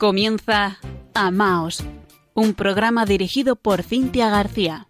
Comienza 0.00 0.78
Amaos, 1.12 1.84
un 2.32 2.54
programa 2.54 3.04
dirigido 3.04 3.54
por 3.54 3.82
Cintia 3.82 4.30
García. 4.30 4.88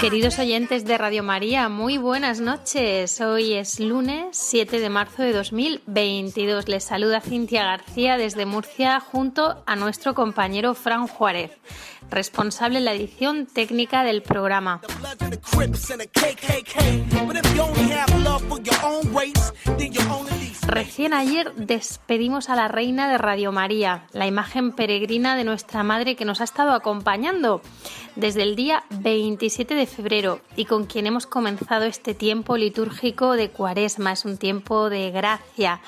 Queridos 0.00 0.38
oyentes 0.38 0.84
de 0.84 0.96
Radio 0.96 1.24
María, 1.24 1.68
muy 1.68 1.98
buenas 1.98 2.38
noches. 2.38 3.20
Hoy 3.20 3.54
es 3.54 3.80
lunes 3.80 4.28
7 4.36 4.78
de 4.78 4.88
marzo 4.88 5.24
de 5.24 5.32
2022. 5.32 6.68
Les 6.68 6.84
saluda 6.84 7.20
Cintia 7.20 7.64
García 7.64 8.16
desde 8.16 8.46
Murcia 8.46 9.00
junto 9.00 9.64
a 9.66 9.74
nuestro 9.74 10.14
compañero 10.14 10.74
Fran 10.74 11.08
Juárez 11.08 11.50
responsable 12.10 12.78
en 12.78 12.84
la 12.84 12.94
edición 12.94 13.46
técnica 13.46 14.04
del 14.04 14.22
programa. 14.22 14.80
Recién 20.66 21.14
ayer 21.14 21.54
despedimos 21.54 22.50
a 22.50 22.56
la 22.56 22.68
reina 22.68 23.10
de 23.10 23.18
Radio 23.18 23.52
María, 23.52 24.06
la 24.12 24.26
imagen 24.26 24.72
peregrina 24.72 25.34
de 25.34 25.44
nuestra 25.44 25.82
madre 25.82 26.14
que 26.14 26.24
nos 26.24 26.40
ha 26.40 26.44
estado 26.44 26.72
acompañando 26.72 27.62
desde 28.16 28.42
el 28.42 28.54
día 28.54 28.84
27 28.90 29.74
de 29.74 29.86
febrero 29.86 30.40
y 30.56 30.66
con 30.66 30.84
quien 30.84 31.06
hemos 31.06 31.26
comenzado 31.26 31.84
este 31.84 32.14
tiempo 32.14 32.56
litúrgico 32.56 33.32
de 33.32 33.50
Cuaresma. 33.50 34.12
Es 34.12 34.24
un 34.24 34.36
tiempo 34.36 34.90
de 34.90 35.10
gracia 35.10 35.80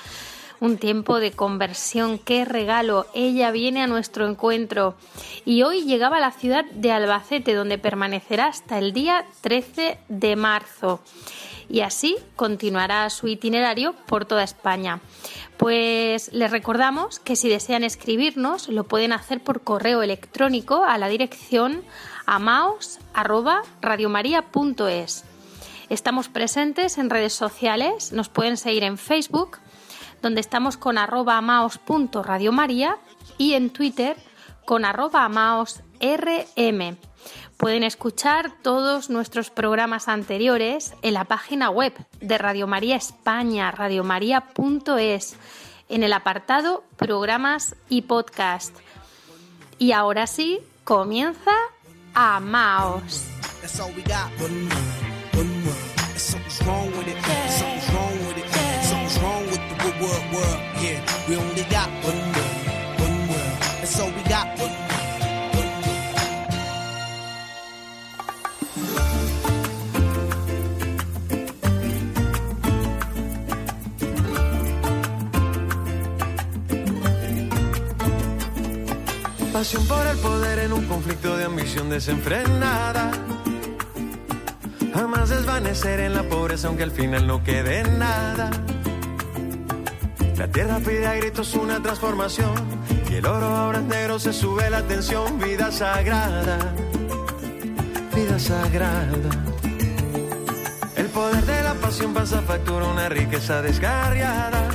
un 0.60 0.78
tiempo 0.78 1.18
de 1.18 1.32
conversión. 1.32 2.18
¡Qué 2.18 2.44
regalo! 2.44 3.06
Ella 3.14 3.50
viene 3.50 3.82
a 3.82 3.86
nuestro 3.86 4.28
encuentro 4.28 4.94
y 5.44 5.62
hoy 5.62 5.84
llegaba 5.84 6.18
a 6.18 6.20
la 6.20 6.30
ciudad 6.30 6.64
de 6.66 6.92
Albacete, 6.92 7.54
donde 7.54 7.78
permanecerá 7.78 8.46
hasta 8.46 8.78
el 8.78 8.92
día 8.92 9.24
13 9.40 9.98
de 10.08 10.36
marzo. 10.36 11.00
Y 11.68 11.80
así 11.82 12.16
continuará 12.36 13.10
su 13.10 13.28
itinerario 13.28 13.94
por 14.06 14.24
toda 14.24 14.42
España. 14.42 15.00
Pues 15.56 16.32
les 16.32 16.50
recordamos 16.50 17.20
que 17.20 17.36
si 17.36 17.48
desean 17.48 17.84
escribirnos 17.84 18.68
lo 18.68 18.84
pueden 18.84 19.12
hacer 19.12 19.40
por 19.42 19.62
correo 19.62 20.02
electrónico 20.02 20.84
a 20.84 20.98
la 20.98 21.08
dirección 21.08 21.84
amaos@radiomaria.es. 22.26 25.24
Estamos 25.90 26.28
presentes 26.28 26.98
en 26.98 27.10
redes 27.10 27.32
sociales, 27.32 28.12
nos 28.12 28.28
pueden 28.28 28.56
seguir 28.56 28.84
en 28.84 28.96
Facebook, 28.96 29.58
donde 30.22 30.40
estamos 30.40 30.76
con 30.76 30.98
arroba 30.98 31.38
amaos.radiomaria 31.38 32.96
y 33.38 33.54
en 33.54 33.70
Twitter 33.70 34.16
con 34.64 34.84
arroba 34.84 35.24
amaosrm. 35.24 36.96
Pueden 37.56 37.82
escuchar 37.82 38.52
todos 38.62 39.10
nuestros 39.10 39.50
programas 39.50 40.08
anteriores 40.08 40.94
en 41.02 41.14
la 41.14 41.24
página 41.24 41.68
web 41.68 41.92
de 42.20 42.38
Radio 42.38 42.66
María 42.66 42.96
España, 42.96 43.70
radiomaria.es, 43.70 45.36
en 45.90 46.02
el 46.02 46.12
apartado 46.14 46.84
Programas 46.96 47.76
y 47.90 48.02
Podcast. 48.02 48.74
Y 49.78 49.92
ahora 49.92 50.26
sí, 50.26 50.60
comienza 50.84 51.52
Amaos. 52.14 53.24
Pasión 79.52 79.86
por 79.86 80.06
el 80.06 80.16
poder 80.16 80.60
en 80.60 80.72
un 80.72 80.86
conflicto 80.86 81.36
de 81.36 81.44
ambición 81.44 81.90
desenfrenada. 81.90 83.10
Jamás 84.94 85.28
desvanecer 85.28 86.00
en 86.00 86.14
la 86.14 86.22
pobreza 86.22 86.68
aunque 86.68 86.84
al 86.84 86.90
final 86.90 87.26
no 87.26 87.44
quede 87.44 87.82
nada. 87.82 88.50
La 90.40 90.48
tierra 90.48 90.78
pide 90.78 91.06
a 91.06 91.14
gritos 91.16 91.52
una 91.52 91.82
transformación 91.82 92.54
y 93.10 93.16
el 93.16 93.26
oro 93.26 93.44
ahora 93.44 93.80
es 93.80 93.84
negro, 93.84 94.18
se 94.18 94.32
sube 94.32 94.70
la 94.70 94.80
tensión, 94.80 95.38
vida 95.38 95.70
sagrada, 95.70 96.56
vida 98.16 98.38
sagrada. 98.38 99.30
El 100.96 101.06
poder 101.08 101.44
de 101.44 101.62
la 101.62 101.74
pasión 101.74 102.14
pasa 102.14 102.40
factura 102.40 102.86
una 102.86 103.10
riqueza 103.10 103.60
desgarriada. 103.60 104.66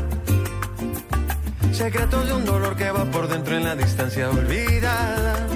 Secretos 1.72 2.28
de 2.28 2.34
un 2.34 2.46
dolor 2.46 2.76
que 2.76 2.92
va 2.92 3.06
por 3.06 3.28
dentro 3.28 3.58
en 3.58 3.64
la 3.64 3.76
distancia 3.76 4.30
olvidada. 4.30 5.48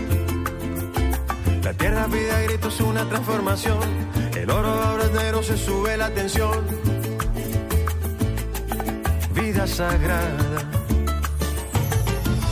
La 1.63 1.73
tierra 1.73 2.07
pide 2.07 2.31
a 2.31 2.41
gritos 2.41 2.81
una 2.81 3.07
transformación, 3.07 3.77
el 4.35 4.49
oro 4.49 4.69
ahora 4.69 5.03
es 5.03 5.11
negro, 5.11 5.43
se 5.43 5.55
sube 5.55 5.95
la 5.97 6.09
tensión 6.09 6.88
sagrada. 9.67 10.37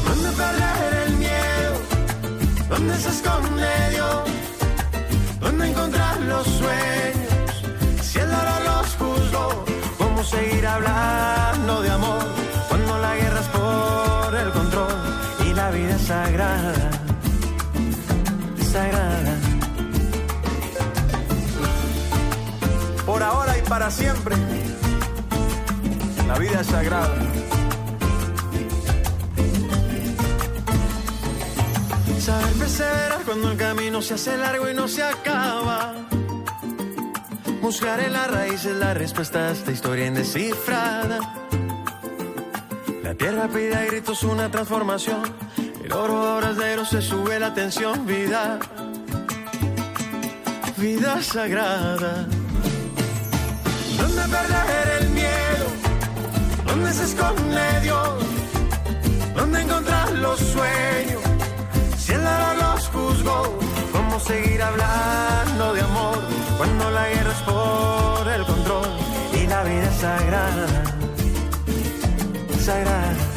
Donde 0.07 0.29
perder 0.31 0.93
el 1.07 1.13
miedo, 1.17 1.73
donde 2.69 2.97
se 2.97 3.09
esconde 3.09 3.89
Dios, 3.91 4.29
donde 5.39 5.69
encontrar 5.69 6.19
los 6.21 6.45
sueños, 6.45 7.49
si 8.01 8.19
el 8.19 8.29
dolor 8.29 8.61
los 8.65 8.87
juzgó, 8.95 9.65
cómo 9.97 10.23
seguir 10.23 10.67
hablando 10.67 11.81
de 11.81 11.89
amor 11.91 12.25
cuando 12.67 12.97
la 12.99 13.15
guerra 13.15 13.39
es 13.39 13.47
por 13.47 14.35
el 14.35 14.49
control 14.51 14.95
y 15.49 15.53
la 15.53 15.71
vida 15.71 15.95
es 15.95 16.01
sagrada, 16.01 16.89
sagrada. 18.71 19.35
Por 23.05 23.23
ahora 23.23 23.57
y 23.57 23.61
para 23.61 23.89
siempre 23.89 24.35
la 26.27 26.37
vida 26.37 26.61
es 26.61 26.67
sagrada. 26.67 27.15
Saber 32.19 32.53
perseverar 32.53 33.21
cuando 33.25 33.51
el 33.51 33.57
camino 33.57 34.01
se 34.01 34.15
hace 34.15 34.37
largo 34.37 34.69
y 34.69 34.73
no 34.73 34.87
se 34.87 35.03
acaba. 35.03 35.93
Buscar 37.61 38.01
en 38.01 38.13
las 38.13 38.29
raíces 38.29 38.75
la 38.75 38.93
respuesta 38.93 39.47
a 39.47 39.51
esta 39.51 39.71
historia 39.71 40.07
indescifrada. 40.07 41.19
La 43.03 43.15
tierra 43.15 43.47
pide 43.47 43.75
a 43.75 43.85
gritos 43.85 44.23
una 44.23 44.51
transformación. 44.51 45.21
El 45.83 45.93
oro 45.93 46.17
ahora 46.17 46.51
es 46.51 46.89
se 46.89 47.01
sube 47.01 47.39
la 47.39 47.53
tensión. 47.53 48.05
Vida, 48.05 48.59
vida 50.75 51.21
sagrada. 51.23 52.27
¿Dónde 53.97 54.21
perder 54.23 55.01
el? 55.01 55.06
¿Dónde 56.77 56.93
se 56.93 57.05
esconde 57.05 57.79
Dios? 57.81 58.23
¿Dónde 59.35 59.61
encontrar 59.61 60.11
los 60.11 60.39
sueños? 60.39 61.23
Si 61.97 62.11
el 62.13 62.21
dolor 62.23 62.55
los 62.61 62.87
juzgó, 62.89 63.57
¿cómo 63.91 64.19
seguir 64.19 64.61
hablando 64.61 65.73
de 65.73 65.81
amor 65.81 66.19
cuando 66.55 66.91
la 66.91 67.09
guerra 67.09 67.31
es 67.31 67.41
por 67.41 68.27
el 68.27 68.45
control 68.45 68.89
y 69.33 69.47
la 69.47 69.63
vida 69.63 69.89
es 69.89 69.95
sagrada? 69.95 70.67
Sagrada. 72.63 73.36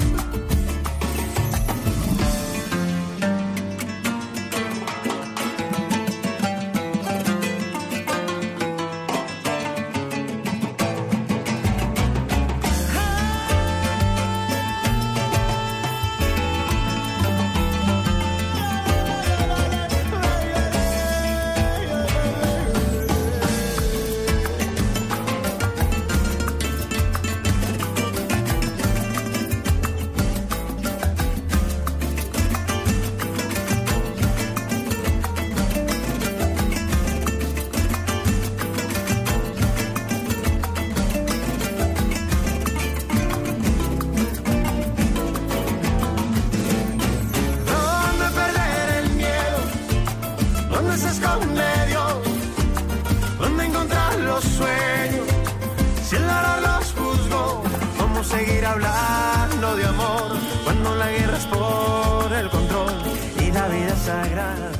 Por 61.46 62.32
el 62.32 62.48
control 62.50 62.92
y 63.40 63.52
la 63.52 63.68
vida 63.68 63.88
es 63.92 63.98
sagrada. 64.00 64.70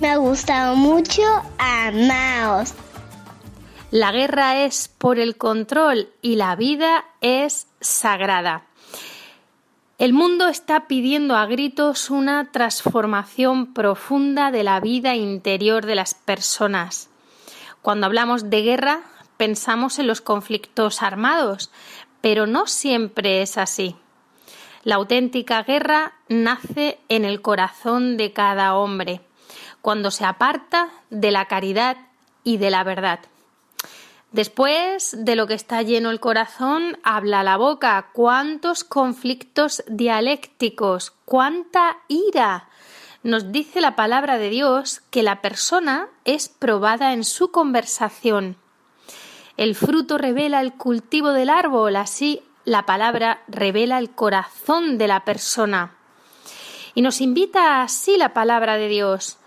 Me 0.00 0.10
ha 0.10 0.16
gustado 0.16 0.76
mucho 0.76 1.22
Amaos. 1.58 2.74
La 3.90 4.12
guerra 4.12 4.64
es 4.64 4.88
por 4.88 5.18
el 5.18 5.36
control 5.36 6.10
y 6.22 6.36
la 6.36 6.54
vida 6.56 7.04
es 7.20 7.66
sagrada. 7.80 8.64
El 9.98 10.12
mundo 10.12 10.46
está 10.46 10.86
pidiendo 10.86 11.34
a 11.34 11.46
gritos 11.46 12.10
una 12.10 12.52
transformación 12.52 13.74
profunda 13.74 14.52
de 14.52 14.62
la 14.62 14.78
vida 14.78 15.16
interior 15.16 15.86
de 15.86 15.96
las 15.96 16.14
personas. 16.14 17.08
Cuando 17.82 18.06
hablamos 18.06 18.50
de 18.50 18.62
guerra, 18.62 19.00
pensamos 19.36 19.98
en 19.98 20.06
los 20.06 20.20
conflictos 20.20 21.02
armados, 21.02 21.70
pero 22.20 22.46
no 22.46 22.66
siempre 22.66 23.42
es 23.42 23.58
así. 23.58 23.96
La 24.84 24.96
auténtica 24.96 25.62
guerra 25.62 26.12
nace 26.28 26.98
en 27.08 27.24
el 27.24 27.42
corazón 27.42 28.16
de 28.16 28.32
cada 28.32 28.76
hombre, 28.76 29.20
cuando 29.82 30.10
se 30.10 30.24
aparta 30.24 30.88
de 31.10 31.30
la 31.30 31.46
caridad 31.46 31.96
y 32.44 32.58
de 32.58 32.70
la 32.70 32.84
verdad. 32.84 33.20
Después 34.30 35.16
de 35.18 35.36
lo 35.36 35.46
que 35.46 35.54
está 35.54 35.80
lleno 35.82 36.10
el 36.10 36.20
corazón, 36.20 36.98
habla 37.02 37.42
la 37.42 37.56
boca. 37.56 38.10
¿Cuántos 38.12 38.84
conflictos 38.84 39.82
dialécticos? 39.88 41.14
¿Cuánta 41.24 41.96
ira? 42.08 42.68
Nos 43.22 43.52
dice 43.52 43.80
la 43.80 43.96
palabra 43.96 44.38
de 44.38 44.50
Dios 44.50 45.00
que 45.10 45.22
la 45.22 45.40
persona 45.40 46.08
es 46.24 46.48
probada 46.48 47.14
en 47.14 47.24
su 47.24 47.50
conversación. 47.50 48.56
El 49.56 49.74
fruto 49.74 50.18
revela 50.18 50.60
el 50.60 50.74
cultivo 50.74 51.30
del 51.32 51.50
árbol, 51.50 51.96
así 51.96 52.42
la 52.68 52.86
palabra 52.86 53.42
revela 53.48 53.98
el 53.98 54.10
corazón 54.10 54.98
de 54.98 55.08
la 55.08 55.24
persona. 55.24 55.94
Y 56.94 57.02
nos 57.02 57.20
invita 57.20 57.82
así 57.82 58.16
la 58.16 58.34
palabra 58.34 58.76
de 58.76 58.88
Dios. 58.88 59.38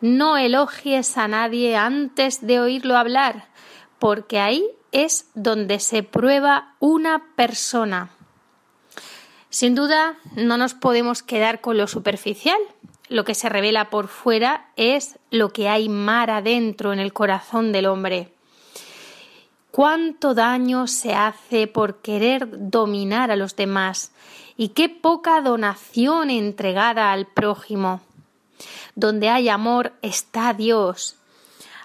No 0.00 0.36
elogies 0.36 1.18
a 1.18 1.28
nadie 1.28 1.76
antes 1.76 2.46
de 2.46 2.60
oírlo 2.60 2.96
hablar 2.96 3.48
porque 3.98 4.38
ahí 4.38 4.64
es 4.92 5.28
donde 5.34 5.80
se 5.80 6.02
prueba 6.02 6.74
una 6.78 7.34
persona. 7.34 8.10
Sin 9.50 9.74
duda, 9.74 10.16
no 10.36 10.56
nos 10.56 10.74
podemos 10.74 11.22
quedar 11.22 11.60
con 11.60 11.76
lo 11.76 11.86
superficial. 11.86 12.58
Lo 13.08 13.24
que 13.24 13.34
se 13.34 13.48
revela 13.48 13.90
por 13.90 14.08
fuera 14.08 14.70
es 14.76 15.18
lo 15.30 15.52
que 15.52 15.68
hay 15.68 15.88
mar 15.88 16.30
adentro 16.30 16.92
en 16.92 17.00
el 17.00 17.12
corazón 17.12 17.72
del 17.72 17.86
hombre. 17.86 18.34
Cuánto 19.78 20.34
daño 20.34 20.88
se 20.88 21.14
hace 21.14 21.68
por 21.68 21.98
querer 22.02 22.48
dominar 22.68 23.30
a 23.30 23.36
los 23.36 23.54
demás 23.54 24.10
y 24.56 24.70
qué 24.70 24.88
poca 24.88 25.40
donación 25.40 26.30
entregada 26.30 27.12
al 27.12 27.28
prójimo. 27.28 28.00
Donde 28.96 29.28
hay 29.28 29.48
amor 29.48 29.92
está 30.02 30.52
Dios 30.52 31.14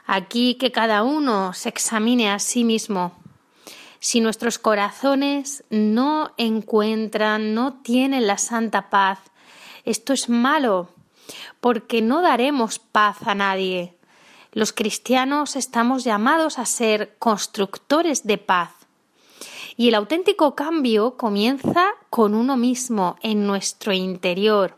Aquí 0.08 0.56
que 0.56 0.72
cada 0.72 1.04
uno 1.04 1.54
se 1.54 1.70
examine 1.70 2.32
a 2.32 2.40
sí 2.40 2.64
mismo. 2.64 3.14
Si 4.00 4.22
nuestros 4.22 4.58
corazones 4.58 5.64
no 5.70 6.34
encuentran, 6.38 7.54
no 7.54 7.74
tienen 7.74 8.26
la 8.26 8.40
santa 8.40 8.90
paz, 8.90 9.20
esto 9.86 10.14
es 10.14 10.30
malo, 10.30 10.90
porque 11.62 12.02
no 12.02 12.24
daremos 12.24 12.80
paz 12.80 13.18
a 13.28 13.36
nadie. 13.36 13.94
Los 14.54 14.72
cristianos 14.72 15.56
estamos 15.56 16.04
llamados 16.04 16.60
a 16.60 16.66
ser 16.66 17.16
constructores 17.18 18.26
de 18.26 18.38
paz. 18.38 18.70
Y 19.76 19.88
el 19.88 19.96
auténtico 19.96 20.54
cambio 20.54 21.18
comienza 21.18 21.88
con 22.12 22.36
uno 22.36 22.56
mismo 22.56 23.18
en 23.24 23.48
nuestro 23.48 23.94
interior. 23.94 24.78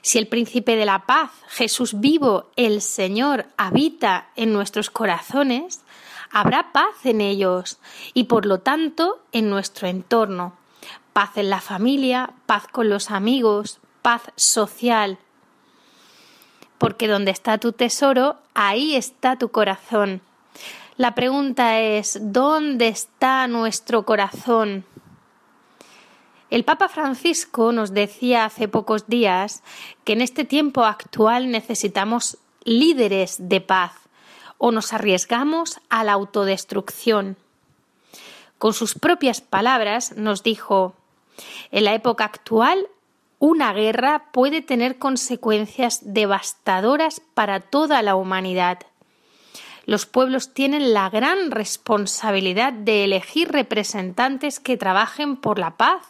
Si 0.00 0.16
el 0.16 0.26
príncipe 0.26 0.76
de 0.76 0.86
la 0.86 1.04
paz, 1.04 1.32
Jesús 1.48 2.00
vivo, 2.00 2.50
el 2.56 2.80
Señor, 2.80 3.44
habita 3.58 4.30
en 4.36 4.54
nuestros 4.54 4.88
corazones, 4.88 5.82
habrá 6.30 6.72
paz 6.72 7.04
en 7.04 7.20
ellos 7.20 7.78
y 8.14 8.24
por 8.24 8.46
lo 8.46 8.60
tanto 8.60 9.20
en 9.32 9.50
nuestro 9.50 9.86
entorno. 9.86 10.54
Paz 11.12 11.36
en 11.36 11.50
la 11.50 11.60
familia, 11.60 12.32
paz 12.46 12.68
con 12.68 12.88
los 12.88 13.10
amigos, 13.10 13.80
paz 14.00 14.22
social. 14.36 15.18
Porque 16.78 17.08
donde 17.08 17.30
está 17.30 17.58
tu 17.58 17.72
tesoro, 17.72 18.36
ahí 18.54 18.94
está 18.96 19.36
tu 19.36 19.50
corazón. 19.50 20.20
La 20.96 21.14
pregunta 21.14 21.80
es, 21.80 22.18
¿dónde 22.20 22.88
está 22.88 23.46
nuestro 23.46 24.04
corazón? 24.04 24.84
El 26.50 26.64
Papa 26.64 26.88
Francisco 26.88 27.72
nos 27.72 27.92
decía 27.92 28.46
hace 28.46 28.68
pocos 28.68 29.06
días 29.06 29.62
que 30.04 30.14
en 30.14 30.22
este 30.22 30.44
tiempo 30.44 30.84
actual 30.84 31.50
necesitamos 31.50 32.38
líderes 32.64 33.36
de 33.38 33.60
paz 33.60 33.92
o 34.56 34.72
nos 34.72 34.92
arriesgamos 34.92 35.78
a 35.90 36.04
la 36.04 36.12
autodestrucción. 36.14 37.36
Con 38.58 38.72
sus 38.72 38.94
propias 38.94 39.40
palabras 39.40 40.16
nos 40.16 40.42
dijo 40.42 40.94
En 41.70 41.84
la 41.84 41.94
época 41.94 42.24
actual 42.24 42.88
una 43.38 43.72
guerra 43.72 44.30
puede 44.32 44.62
tener 44.62 44.98
consecuencias 44.98 46.00
devastadoras 46.02 47.20
para 47.34 47.60
toda 47.60 48.02
la 48.02 48.16
humanidad 48.16 48.78
los 49.88 50.04
pueblos 50.04 50.52
tienen 50.52 50.92
la 50.92 51.08
gran 51.08 51.50
responsabilidad 51.50 52.74
de 52.74 53.04
elegir 53.04 53.48
representantes 53.48 54.60
que 54.60 54.76
trabajen 54.76 55.38
por 55.38 55.58
la 55.58 55.78
paz 55.78 56.02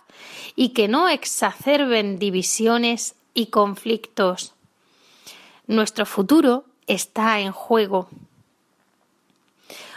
y 0.57 0.71
que 0.71 0.89
no 0.89 1.09
exacerben 1.09 2.19
divisiones 2.19 3.15
y 3.35 3.47
conflictos. 3.47 4.53
Nuestro 5.69 6.07
futuro 6.07 6.65
está 6.89 7.39
en 7.39 7.53
juego. 7.53 8.09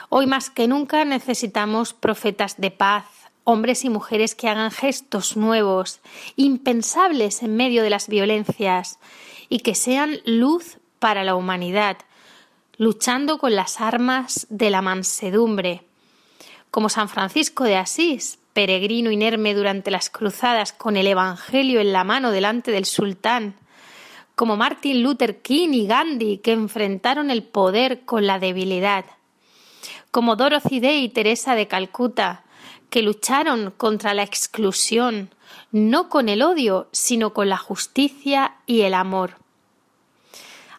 Hoy 0.10 0.28
más 0.28 0.52
que 0.52 0.68
nunca 0.68 1.04
necesitamos 1.04 1.96
profetas 1.96 2.62
de 2.62 2.70
paz, 2.70 3.06
hombres 3.52 3.84
y 3.84 3.90
mujeres 3.90 4.34
que 4.34 4.48
hagan 4.48 4.72
gestos 4.72 5.36
nuevos, 5.36 6.00
impensables 6.36 7.44
en 7.44 7.56
medio 7.56 7.84
de 7.84 7.90
las 7.90 8.08
violencias, 8.08 8.98
y 9.50 9.60
que 9.60 9.76
sean 9.76 10.20
luz 10.26 10.78
para 11.00 11.24
la 11.24 11.36
humanidad, 11.36 11.98
luchando 12.78 13.38
con 13.38 13.56
las 13.56 13.82
armas 13.82 14.48
de 14.50 14.70
la 14.70 14.82
mansedumbre, 14.82 15.84
como 16.72 16.88
San 16.88 17.10
Francisco 17.10 17.66
de 17.66 17.76
Asís, 17.76 18.40
peregrino 18.54 19.12
inerme 19.12 19.54
durante 19.54 19.92
las 19.92 20.10
cruzadas 20.10 20.72
con 20.72 20.96
el 20.96 21.08
Evangelio 21.08 21.82
en 21.82 21.92
la 21.92 22.04
mano 22.04 22.32
delante 22.32 22.72
del 22.72 22.86
sultán, 22.86 23.56
como 24.36 24.58
Martin 24.58 25.04
Luther 25.04 25.42
King 25.42 25.70
y 25.74 25.88
Gandhi 25.88 26.38
que 26.38 26.54
enfrentaron 26.54 27.30
el 27.30 27.44
poder 27.44 28.02
con 28.06 28.26
la 28.26 28.40
debilidad, 28.40 29.06
como 30.10 30.36
Dorothy 30.36 30.80
Day 30.80 31.04
y 31.04 31.10
Teresa 31.10 31.56
de 31.56 31.68
Calcuta 31.68 32.44
que 32.92 33.02
lucharon 33.02 33.74
contra 33.78 34.14
la 34.14 34.22
exclusión, 34.22 35.34
no 35.72 36.10
con 36.10 36.30
el 36.30 36.44
odio, 36.44 36.90
sino 36.92 37.34
con 37.34 37.48
la 37.50 37.58
justicia 37.58 38.58
y 38.68 38.82
el 38.82 38.94
amor. 38.94 39.38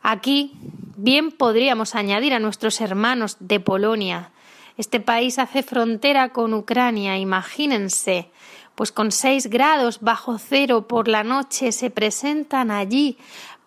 Aquí 0.02 0.52
bien 0.96 1.32
podríamos 1.32 1.94
añadir 1.94 2.34
a 2.34 2.38
nuestros 2.38 2.80
hermanos 2.82 3.38
de 3.40 3.60
Polonia. 3.60 4.30
Este 4.76 5.00
país 5.00 5.38
hace 5.38 5.62
frontera 5.62 6.28
con 6.28 6.52
Ucrania, 6.52 7.16
imagínense, 7.16 8.28
pues 8.74 8.92
con 8.92 9.10
seis 9.10 9.48
grados 9.48 10.00
bajo 10.00 10.38
cero 10.38 10.86
por 10.86 11.08
la 11.08 11.24
noche 11.24 11.72
se 11.72 11.90
presentan 11.90 12.70
allí 12.70 13.16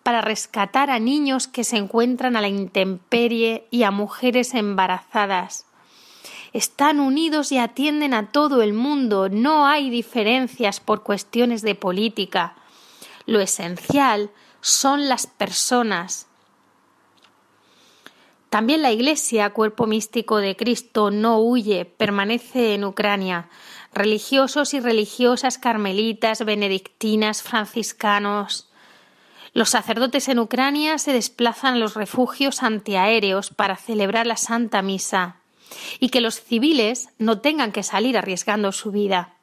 para 0.04 0.20
rescatar 0.20 0.88
a 0.90 1.00
niños 1.00 1.48
que 1.48 1.64
se 1.64 1.78
encuentran 1.78 2.36
a 2.36 2.40
la 2.40 2.48
intemperie 2.48 3.66
y 3.72 3.82
a 3.82 3.90
mujeres 3.90 4.54
embarazadas. 4.54 5.66
Están 6.56 7.00
unidos 7.00 7.52
y 7.52 7.58
atienden 7.58 8.14
a 8.14 8.30
todo 8.30 8.62
el 8.62 8.72
mundo, 8.72 9.28
no 9.28 9.66
hay 9.66 9.90
diferencias 9.90 10.80
por 10.80 11.02
cuestiones 11.02 11.60
de 11.60 11.74
política. 11.74 12.56
Lo 13.26 13.40
esencial 13.40 14.30
son 14.62 15.06
las 15.06 15.26
personas. 15.26 16.28
También 18.48 18.80
la 18.80 18.90
Iglesia, 18.90 19.50
cuerpo 19.50 19.86
místico 19.86 20.38
de 20.38 20.56
Cristo, 20.56 21.10
no 21.10 21.40
huye, 21.40 21.84
permanece 21.84 22.72
en 22.72 22.84
Ucrania. 22.84 23.50
Religiosos 23.92 24.72
y 24.72 24.80
religiosas 24.80 25.58
carmelitas, 25.58 26.42
benedictinas, 26.42 27.42
franciscanos. 27.42 28.70
Los 29.52 29.68
sacerdotes 29.68 30.26
en 30.30 30.38
Ucrania 30.38 30.96
se 30.96 31.12
desplazan 31.12 31.74
a 31.74 31.78
los 31.78 31.92
refugios 31.92 32.62
antiaéreos 32.62 33.50
para 33.50 33.76
celebrar 33.76 34.26
la 34.26 34.38
Santa 34.38 34.80
Misa 34.80 35.42
y 36.00 36.08
que 36.08 36.20
los 36.20 36.40
civiles 36.40 37.08
no 37.18 37.40
tengan 37.40 37.72
que 37.72 37.82
salir 37.82 38.16
arriesgando 38.16 38.72
su 38.72 38.90
vida. 38.90 39.34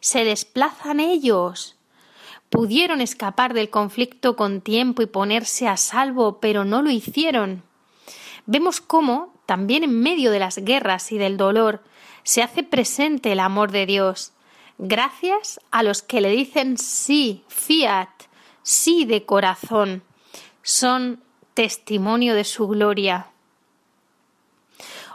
Se 0.00 0.24
desplazan 0.24 1.00
ellos 1.00 1.76
Pudieron 2.50 3.00
escapar 3.00 3.54
del 3.54 3.70
conflicto 3.70 4.34
con 4.34 4.60
tiempo 4.60 5.02
y 5.02 5.06
ponerse 5.06 5.68
a 5.68 5.76
salvo, 5.76 6.40
pero 6.40 6.64
no 6.64 6.82
lo 6.82 6.90
hicieron. 6.90 7.62
Vemos 8.44 8.80
cómo, 8.80 9.32
también 9.46 9.84
en 9.84 10.00
medio 10.00 10.32
de 10.32 10.40
las 10.40 10.58
guerras 10.58 11.12
y 11.12 11.18
del 11.18 11.36
dolor, 11.36 11.80
se 12.24 12.42
hace 12.42 12.64
presente 12.64 13.30
el 13.32 13.40
amor 13.40 13.70
de 13.70 13.86
Dios. 13.86 14.32
Gracias 14.78 15.60
a 15.70 15.84
los 15.84 16.02
que 16.02 16.20
le 16.20 16.30
dicen 16.30 16.76
sí, 16.76 17.44
fiat, 17.46 18.10
sí 18.62 19.04
de 19.04 19.24
corazón. 19.24 20.02
Son 20.62 21.22
testimonio 21.54 22.34
de 22.34 22.44
su 22.44 22.66
gloria. 22.66 23.28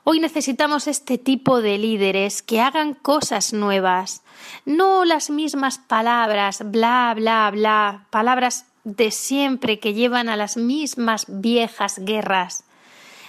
Hoy 0.07 0.19
necesitamos 0.19 0.85
este 0.85 1.17
tipo 1.17 1.63
de 1.63 1.79
líderes 1.79 2.43
que 2.43 2.61
hagan 2.61 2.93
cosas 2.93 3.53
nuevas, 3.53 4.21
no 4.63 5.03
las 5.03 5.31
mismas 5.31 5.79
palabras, 5.79 6.61
bla, 6.63 7.11
bla, 7.15 7.49
bla, 7.49 8.05
palabras 8.11 8.67
de 8.83 9.09
siempre 9.09 9.79
que 9.79 9.95
llevan 9.95 10.29
a 10.29 10.35
las 10.35 10.57
mismas 10.57 11.25
viejas 11.27 11.97
guerras. 11.97 12.65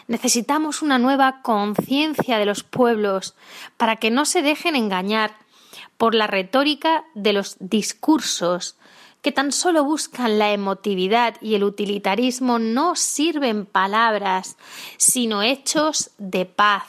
Necesitamos 0.06 0.82
una 0.82 0.98
nueva 0.98 1.40
conciencia 1.40 2.36
de 2.36 2.44
los 2.44 2.62
pueblos 2.62 3.34
para 3.78 3.96
que 3.96 4.10
no 4.10 4.26
se 4.26 4.42
dejen 4.42 4.76
engañar 4.76 5.32
por 5.96 6.14
la 6.14 6.26
retórica 6.26 7.04
de 7.14 7.32
los 7.32 7.56
discursos 7.58 8.76
que 9.22 9.32
tan 9.32 9.52
solo 9.52 9.84
buscan 9.84 10.38
la 10.38 10.52
emotividad 10.52 11.36
y 11.40 11.54
el 11.54 11.64
utilitarismo 11.64 12.58
no 12.58 12.94
sirven 12.96 13.66
palabras, 13.66 14.56
sino 14.98 15.42
hechos 15.42 16.10
de 16.18 16.46
paz. 16.46 16.84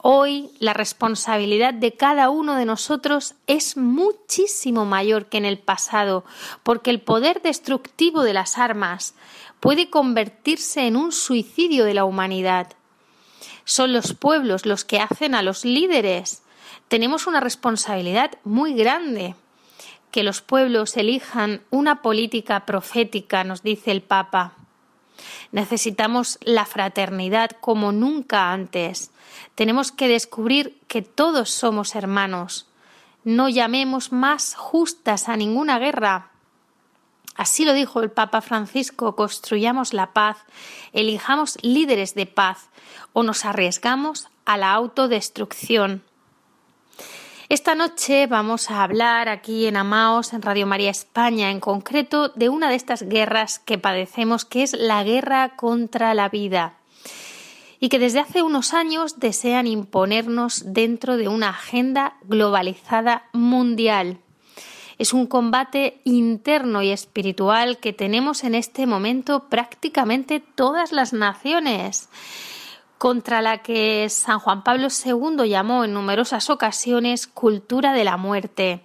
Hoy 0.00 0.50
la 0.60 0.74
responsabilidad 0.74 1.74
de 1.74 1.94
cada 1.94 2.30
uno 2.30 2.54
de 2.54 2.64
nosotros 2.64 3.34
es 3.48 3.76
muchísimo 3.76 4.84
mayor 4.84 5.26
que 5.26 5.38
en 5.38 5.44
el 5.44 5.58
pasado, 5.58 6.24
porque 6.62 6.90
el 6.90 7.00
poder 7.00 7.42
destructivo 7.42 8.22
de 8.22 8.32
las 8.32 8.58
armas 8.58 9.14
puede 9.58 9.90
convertirse 9.90 10.86
en 10.86 10.96
un 10.96 11.10
suicidio 11.10 11.84
de 11.84 11.94
la 11.94 12.04
humanidad. 12.04 12.72
Son 13.64 13.92
los 13.92 14.14
pueblos 14.14 14.66
los 14.66 14.84
que 14.84 15.00
hacen 15.00 15.34
a 15.34 15.42
los 15.42 15.64
líderes. 15.64 16.42
Tenemos 16.86 17.26
una 17.26 17.40
responsabilidad 17.40 18.38
muy 18.44 18.74
grande 18.74 19.34
que 20.10 20.22
los 20.22 20.40
pueblos 20.40 20.96
elijan 20.96 21.62
una 21.70 22.02
política 22.02 22.66
profética, 22.66 23.44
nos 23.44 23.62
dice 23.62 23.90
el 23.90 24.02
Papa. 24.02 24.54
Necesitamos 25.52 26.38
la 26.42 26.64
fraternidad 26.64 27.50
como 27.60 27.92
nunca 27.92 28.52
antes. 28.52 29.10
Tenemos 29.54 29.92
que 29.92 30.08
descubrir 30.08 30.78
que 30.88 31.02
todos 31.02 31.50
somos 31.50 31.94
hermanos. 31.94 32.66
No 33.24 33.48
llamemos 33.48 34.12
más 34.12 34.54
justas 34.54 35.28
a 35.28 35.36
ninguna 35.36 35.78
guerra. 35.78 36.30
Así 37.34 37.64
lo 37.64 37.72
dijo 37.72 38.00
el 38.00 38.10
Papa 38.10 38.40
Francisco, 38.40 39.14
construyamos 39.14 39.92
la 39.92 40.12
paz, 40.12 40.38
elijamos 40.92 41.56
líderes 41.62 42.14
de 42.14 42.26
paz 42.26 42.68
o 43.12 43.22
nos 43.22 43.44
arriesgamos 43.44 44.28
a 44.44 44.56
la 44.56 44.72
autodestrucción. 44.72 46.02
Esta 47.50 47.74
noche 47.74 48.26
vamos 48.26 48.70
a 48.70 48.82
hablar 48.82 49.30
aquí 49.30 49.64
en 49.64 49.78
Amaos, 49.78 50.34
en 50.34 50.42
Radio 50.42 50.66
María 50.66 50.90
España, 50.90 51.50
en 51.50 51.60
concreto 51.60 52.28
de 52.28 52.50
una 52.50 52.68
de 52.68 52.74
estas 52.74 53.04
guerras 53.04 53.58
que 53.58 53.78
padecemos, 53.78 54.44
que 54.44 54.62
es 54.62 54.74
la 54.74 55.02
guerra 55.02 55.56
contra 55.56 56.12
la 56.12 56.28
vida 56.28 56.74
y 57.80 57.88
que 57.88 57.98
desde 57.98 58.18
hace 58.18 58.42
unos 58.42 58.74
años 58.74 59.18
desean 59.18 59.66
imponernos 59.66 60.74
dentro 60.74 61.16
de 61.16 61.28
una 61.28 61.48
agenda 61.48 62.18
globalizada 62.24 63.30
mundial. 63.32 64.18
Es 64.98 65.14
un 65.14 65.26
combate 65.26 66.02
interno 66.04 66.82
y 66.82 66.90
espiritual 66.90 67.78
que 67.78 67.94
tenemos 67.94 68.44
en 68.44 68.56
este 68.56 68.84
momento 68.84 69.48
prácticamente 69.48 70.40
todas 70.40 70.92
las 70.92 71.14
naciones 71.14 72.10
contra 72.98 73.40
la 73.40 73.58
que 73.58 74.08
San 74.10 74.40
Juan 74.40 74.64
Pablo 74.64 74.88
II 74.88 75.48
llamó 75.48 75.84
en 75.84 75.94
numerosas 75.94 76.50
ocasiones 76.50 77.28
cultura 77.28 77.92
de 77.92 78.04
la 78.04 78.16
muerte. 78.16 78.82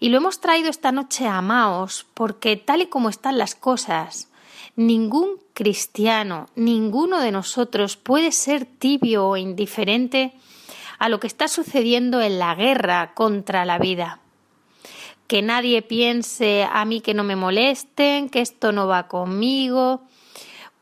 Y 0.00 0.08
lo 0.08 0.16
hemos 0.16 0.40
traído 0.40 0.70
esta 0.70 0.92
noche 0.92 1.26
a 1.26 1.40
Maos 1.42 2.06
porque 2.14 2.56
tal 2.56 2.82
y 2.82 2.86
como 2.86 3.08
están 3.08 3.38
las 3.38 3.54
cosas, 3.54 4.28
ningún 4.76 5.36
cristiano, 5.54 6.48
ninguno 6.54 7.20
de 7.20 7.32
nosotros 7.32 7.96
puede 7.96 8.32
ser 8.32 8.64
tibio 8.64 9.26
o 9.28 9.36
indiferente 9.36 10.32
a 10.98 11.08
lo 11.08 11.20
que 11.20 11.26
está 11.26 11.48
sucediendo 11.48 12.20
en 12.20 12.38
la 12.38 12.54
guerra 12.54 13.12
contra 13.14 13.64
la 13.64 13.78
vida. 13.78 14.20
Que 15.26 15.42
nadie 15.42 15.82
piense 15.82 16.66
a 16.70 16.84
mí 16.84 17.00
que 17.00 17.14
no 17.14 17.24
me 17.24 17.36
molesten, 17.36 18.28
que 18.28 18.40
esto 18.40 18.70
no 18.70 18.86
va 18.86 19.08
conmigo, 19.08 20.02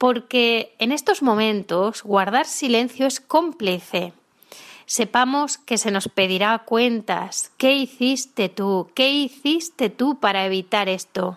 porque 0.00 0.74
en 0.78 0.92
estos 0.92 1.20
momentos 1.20 2.02
guardar 2.04 2.46
silencio 2.46 3.06
es 3.06 3.20
cómplice. 3.20 4.14
Sepamos 4.86 5.58
que 5.58 5.76
se 5.76 5.90
nos 5.90 6.08
pedirá 6.08 6.58
cuentas. 6.60 7.52
¿Qué 7.58 7.74
hiciste 7.74 8.48
tú? 8.48 8.88
¿Qué 8.94 9.10
hiciste 9.10 9.90
tú 9.90 10.18
para 10.18 10.46
evitar 10.46 10.88
esto? 10.88 11.36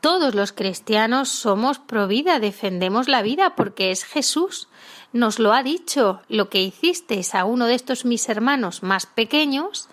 Todos 0.00 0.36
los 0.36 0.52
cristianos 0.52 1.30
somos 1.30 1.80
pro 1.80 2.06
vida, 2.06 2.38
defendemos 2.38 3.08
la 3.08 3.22
vida 3.22 3.56
porque 3.56 3.90
es 3.90 4.04
Jesús. 4.04 4.68
Nos 5.12 5.40
lo 5.40 5.52
ha 5.52 5.64
dicho. 5.64 6.20
Lo 6.28 6.48
que 6.48 6.62
hicisteis 6.62 7.34
a 7.34 7.44
uno 7.44 7.66
de 7.66 7.74
estos 7.74 8.04
mis 8.04 8.28
hermanos 8.28 8.84
más 8.84 9.06
pequeños, 9.06 9.88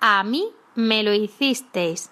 a 0.00 0.22
mí 0.22 0.50
me 0.74 1.02
lo 1.02 1.14
hicisteis. 1.14 2.10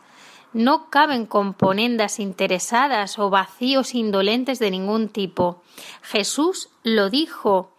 No 0.52 0.90
caben 0.90 1.24
componendas 1.24 2.20
interesadas 2.20 3.18
o 3.18 3.30
vacíos 3.30 3.94
indolentes 3.94 4.58
de 4.58 4.70
ningún 4.70 5.08
tipo. 5.08 5.62
Jesús 6.02 6.68
lo 6.82 7.08
dijo. 7.08 7.72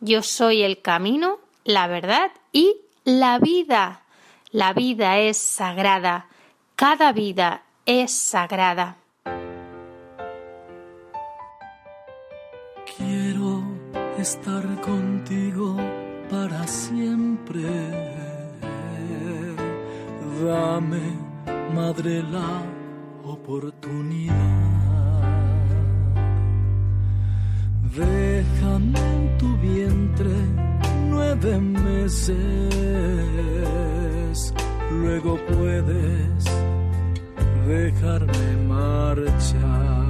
Yo 0.00 0.22
soy 0.22 0.62
el 0.62 0.82
camino, 0.82 1.38
la 1.64 1.86
verdad 1.86 2.30
y 2.52 2.76
la 3.04 3.38
vida. 3.38 4.02
La 4.50 4.72
vida 4.72 5.18
es 5.18 5.38
sagrada. 5.38 6.26
Cada 6.76 7.12
vida 7.12 7.62
es 7.86 8.12
sagrada. 8.12 8.96
Quiero 12.96 13.62
estar 14.18 14.80
contigo 14.82 15.76
para 16.30 16.66
siempre. 16.66 17.62
Dame 20.44 21.27
madre, 21.78 22.22
la 22.36 22.52
oportunidad. 23.34 24.34
Déjame 27.96 28.98
en 29.16 29.24
tu 29.38 29.48
vientre 29.68 30.36
nueve 31.08 31.52
meses, 31.60 32.36
luego 34.90 35.32
puedes 35.52 36.44
dejarme 37.66 38.48
marchar. 38.74 40.07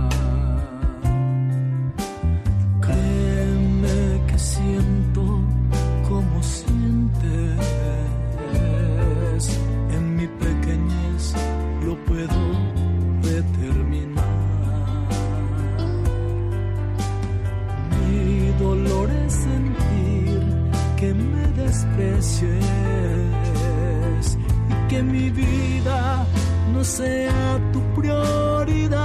Que 24.98 25.04
mi 25.04 25.30
vida 25.30 26.26
no 26.72 26.82
sea 26.82 27.60
tu 27.72 27.80
prioridad. 27.94 28.98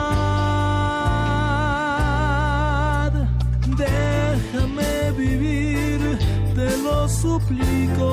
Déjame 3.78 5.12
vivir, 5.24 6.00
te 6.56 6.78
lo 6.86 7.08
suplico. 7.08 8.13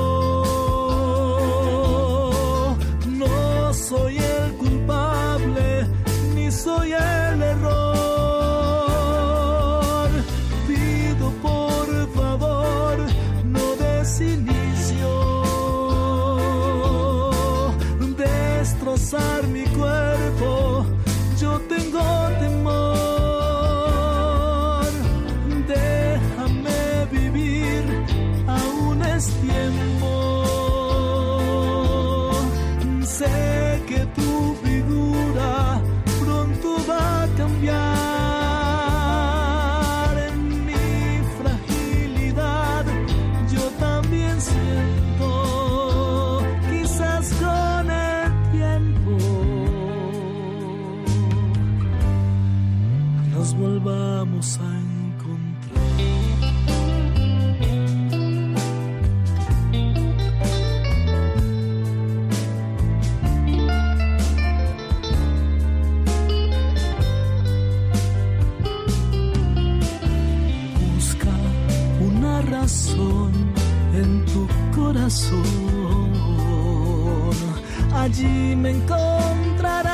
Me 78.61 78.69
encontrarás, 78.69 79.89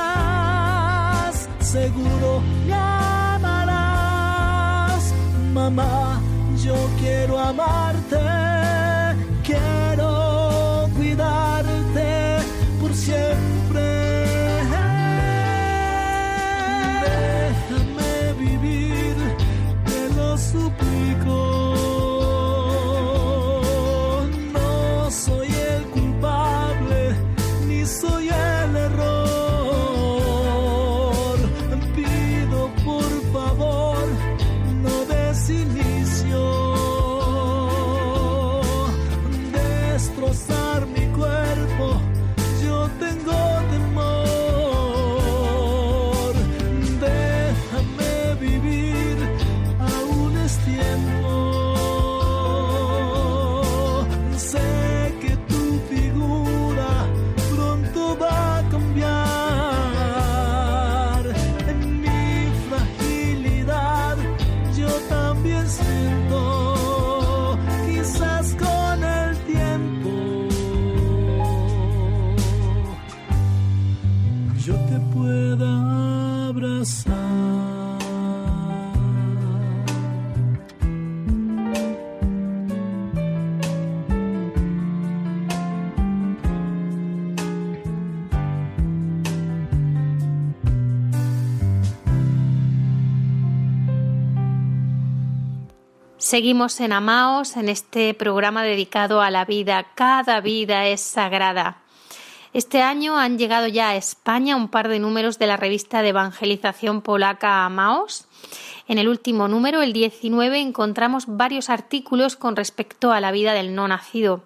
seguro 1.60 2.42
me 2.68 2.74
amarás. 2.74 4.24
Mamá, 5.54 6.22
yo 6.64 6.76
quiero 7.00 7.40
amarte, 7.40 8.20
Seguimos 96.28 96.82
en 96.82 96.92
Amaos, 96.92 97.56
en 97.56 97.70
este 97.70 98.14
programa 98.14 98.62
dedicado 98.62 99.22
a 99.22 99.32
la 99.32 99.46
vida. 99.46 99.86
Cada 99.96 100.42
vida 100.42 100.86
es 100.86 101.00
sagrada. 101.00 101.78
Este 102.52 102.82
año 102.82 103.18
han 103.18 103.38
llegado 103.38 103.68
ya 103.68 103.92
a 103.92 103.96
España 103.96 104.58
un 104.58 104.68
par 104.68 104.90
de 104.90 105.00
números 105.00 105.40
de 105.40 105.48
la 105.48 105.56
revista 105.56 106.02
de 106.02 106.10
evangelización 106.10 107.02
polaca 107.02 107.64
Amaos. 107.64 108.26
En 108.90 108.98
el 108.98 109.08
último 109.08 109.48
número, 109.48 109.82
el 109.82 109.94
19, 109.94 110.60
encontramos 110.60 111.28
varios 111.28 111.70
artículos 111.70 112.36
con 112.36 112.58
respecto 112.58 113.14
a 113.14 113.22
la 113.22 113.32
vida 113.32 113.54
del 113.54 113.74
no 113.74 113.88
nacido. 113.88 114.44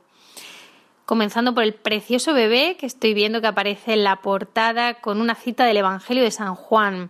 Comenzando 1.07 1.55
por 1.55 1.63
el 1.63 1.73
precioso 1.73 2.35
bebé 2.35 2.77
que 2.79 2.85
estoy 2.85 3.15
viendo 3.15 3.41
que 3.41 3.47
aparece 3.47 3.93
en 3.93 4.03
la 4.03 4.17
portada 4.17 5.01
con 5.01 5.19
una 5.19 5.33
cita 5.33 5.65
del 5.65 5.77
Evangelio 5.77 6.21
de 6.21 6.29
San 6.29 6.53
Juan. 6.53 7.09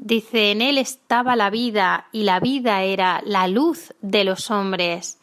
Dice, 0.00 0.52
en 0.52 0.62
él 0.62 0.78
estaba 0.78 1.34
la 1.34 1.50
vida 1.50 2.06
y 2.12 2.22
la 2.22 2.38
vida 2.38 2.84
era 2.84 3.20
la 3.26 3.48
luz 3.48 3.92
de 4.00 4.22
los 4.22 4.50
hombres. 4.50 5.18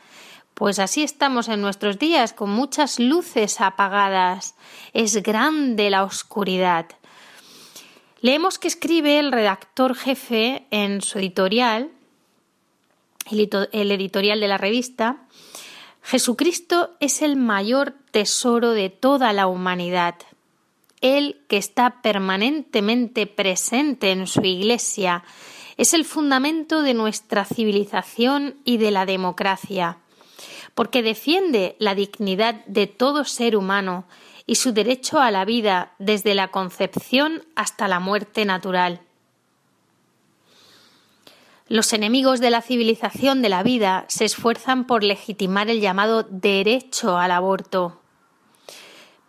Pues 0.54 0.80
así 0.80 1.02
estamos 1.02 1.48
en 1.48 1.62
nuestros 1.62 1.98
días, 1.98 2.34
con 2.34 2.50
muchas 2.50 3.00
luces 3.00 3.62
apagadas. 3.62 4.56
Es 4.94 5.24
grande 5.24 5.90
la 5.90 6.04
oscuridad. 6.04 6.88
Leemos 8.20 8.60
que 8.60 8.68
escribe 8.68 9.18
el 9.18 9.32
redactor 9.32 9.96
jefe 9.96 10.68
en 10.72 11.02
su 11.02 11.20
editorial, 11.20 11.90
el 13.32 13.92
editorial 13.92 14.40
de 14.40 14.48
la 14.48 14.58
revista, 14.58 15.26
Jesucristo 16.06 16.92
es 17.00 17.24
el 17.24 17.36
mayor 17.36 17.96
tesoro 18.12 18.72
de 18.72 18.92
toda 18.92 19.34
la 19.34 19.48
humanidad. 19.48 20.16
Él 21.06 21.46
que 21.48 21.58
está 21.58 22.02
permanentemente 22.02 23.28
presente 23.28 24.10
en 24.10 24.26
su 24.26 24.42
Iglesia 24.42 25.24
es 25.78 25.94
el 25.94 26.04
fundamento 26.04 26.82
de 26.82 26.96
nuestra 26.96 27.46
civilización 27.46 28.56
y 28.66 28.78
de 28.78 28.90
la 28.90 29.06
democracia, 29.06 30.00
porque 30.74 31.04
defiende 31.04 31.76
la 31.78 31.94
dignidad 31.94 32.66
de 32.66 32.88
todo 32.88 33.24
ser 33.24 33.56
humano 33.56 34.08
y 34.48 34.56
su 34.56 34.74
derecho 34.74 35.20
a 35.20 35.30
la 35.30 35.46
vida 35.46 35.94
desde 36.00 36.34
la 36.34 36.48
concepción 36.48 37.44
hasta 37.56 37.88
la 37.88 38.00
muerte 38.00 38.44
natural. 38.44 39.02
Los 41.68 41.94
enemigos 41.94 42.40
de 42.40 42.50
la 42.50 42.64
civilización 42.64 43.44
de 43.44 43.50
la 43.50 43.62
vida 43.62 44.06
se 44.08 44.26
esfuerzan 44.26 44.88
por 44.88 45.04
legitimar 45.04 45.70
el 45.70 45.82
llamado 45.82 46.24
derecho 46.24 47.20
al 47.20 47.30
aborto. 47.30 48.02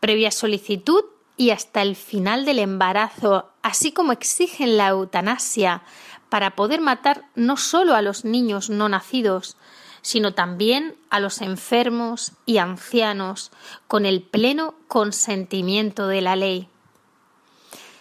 Previa 0.00 0.30
solicitud 0.30 1.04
y 1.36 1.50
hasta 1.50 1.82
el 1.82 1.96
final 1.96 2.44
del 2.44 2.58
embarazo, 2.58 3.50
así 3.62 3.92
como 3.92 4.12
exigen 4.12 4.76
la 4.76 4.88
eutanasia 4.88 5.82
para 6.28 6.56
poder 6.56 6.80
matar 6.80 7.24
no 7.34 7.56
solo 7.56 7.94
a 7.94 8.02
los 8.02 8.24
niños 8.24 8.70
no 8.70 8.88
nacidos, 8.88 9.56
sino 10.02 10.34
también 10.34 10.96
a 11.10 11.20
los 11.20 11.40
enfermos 11.40 12.32
y 12.46 12.58
ancianos, 12.58 13.50
con 13.88 14.06
el 14.06 14.22
pleno 14.22 14.74
consentimiento 14.88 16.06
de 16.06 16.20
la 16.20 16.36
ley. 16.36 16.68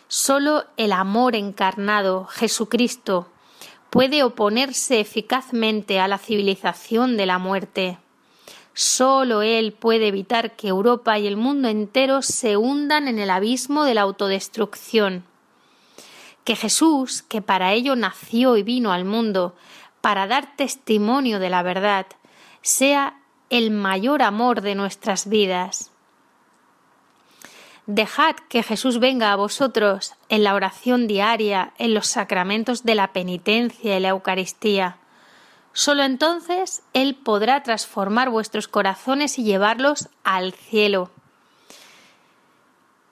Solo 0.08 0.66
el 0.78 0.92
amor 0.92 1.36
encarnado, 1.36 2.26
Jesucristo, 2.26 3.30
puede 3.90 4.24
oponerse 4.24 5.00
eficazmente 5.00 6.00
a 6.00 6.08
la 6.08 6.18
civilización 6.18 7.18
de 7.18 7.26
la 7.26 7.40
muerte. 7.40 7.98
Solo 8.78 9.42
Él 9.42 9.72
puede 9.72 10.10
evitar 10.10 10.58
que 10.58 10.68
Europa 10.68 11.18
y 11.18 11.28
el 11.28 11.38
mundo 11.38 11.70
entero 11.70 12.22
se 12.22 12.58
hundan 12.58 13.08
en 13.08 13.20
el 13.20 13.30
abismo 13.30 13.86
de 13.86 13.94
la 13.94 14.02
autodestrucción. 14.02 15.24
Que 16.44 16.58
Jesús, 16.58 17.24
que 17.24 17.42
para 17.42 17.72
ello 17.72 17.96
nació 17.96 18.58
y 18.58 18.64
vino 18.64 18.92
al 18.92 19.06
mundo, 19.06 19.56
para 20.02 20.28
dar 20.28 20.58
testimonio 20.58 21.40
de 21.40 21.50
la 21.50 21.64
verdad, 21.64 22.06
sea 22.62 23.18
el 23.50 23.72
mayor 23.72 24.22
amor 24.22 24.60
de 24.60 24.76
nuestras 24.76 25.30
vidas. 25.30 25.92
Dejad 27.86 28.36
que 28.50 28.62
Jesús 28.62 29.00
venga 29.00 29.32
a 29.32 29.38
vosotros 29.38 30.16
en 30.28 30.44
la 30.44 30.54
oración 30.54 31.08
diaria, 31.08 31.72
en 31.78 31.94
los 31.94 32.08
sacramentos 32.08 32.84
de 32.84 32.96
la 32.96 33.14
penitencia 33.14 33.96
y 33.96 34.00
la 34.02 34.10
Eucaristía. 34.10 34.98
Solo 35.76 36.04
entonces 36.04 36.84
Él 36.94 37.16
podrá 37.16 37.62
transformar 37.62 38.30
vuestros 38.30 38.70
corazones 38.70 39.38
y 39.38 39.44
llevarlos 39.44 40.08
al 40.24 40.54
cielo. 40.54 41.12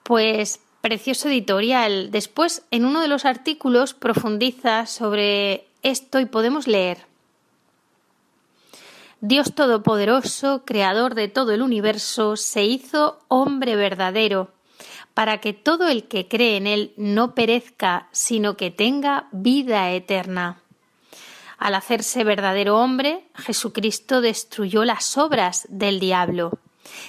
Pues 0.02 0.60
precioso 0.80 1.28
editorial. 1.28 2.10
Después, 2.10 2.64
en 2.70 2.86
uno 2.86 3.02
de 3.02 3.08
los 3.08 3.26
artículos, 3.26 3.92
profundiza 3.92 4.86
sobre 4.86 5.68
esto 5.82 6.20
y 6.20 6.24
podemos 6.24 6.66
leer. 6.66 7.06
Dios 9.20 9.54
Todopoderoso, 9.54 10.62
Creador 10.64 11.14
de 11.14 11.28
todo 11.28 11.52
el 11.52 11.60
universo, 11.60 12.36
se 12.36 12.64
hizo 12.64 13.18
hombre 13.28 13.76
verdadero, 13.76 14.52
para 15.12 15.38
que 15.38 15.52
todo 15.52 15.88
el 15.88 16.08
que 16.08 16.28
cree 16.28 16.56
en 16.56 16.66
Él 16.66 16.94
no 16.96 17.34
perezca, 17.34 18.08
sino 18.10 18.56
que 18.56 18.70
tenga 18.70 19.28
vida 19.32 19.90
eterna. 19.90 20.63
Al 21.64 21.74
hacerse 21.76 22.24
verdadero 22.24 22.78
hombre, 22.78 23.24
Jesucristo 23.36 24.20
destruyó 24.20 24.84
las 24.84 25.16
obras 25.16 25.66
del 25.70 25.98
diablo, 25.98 26.58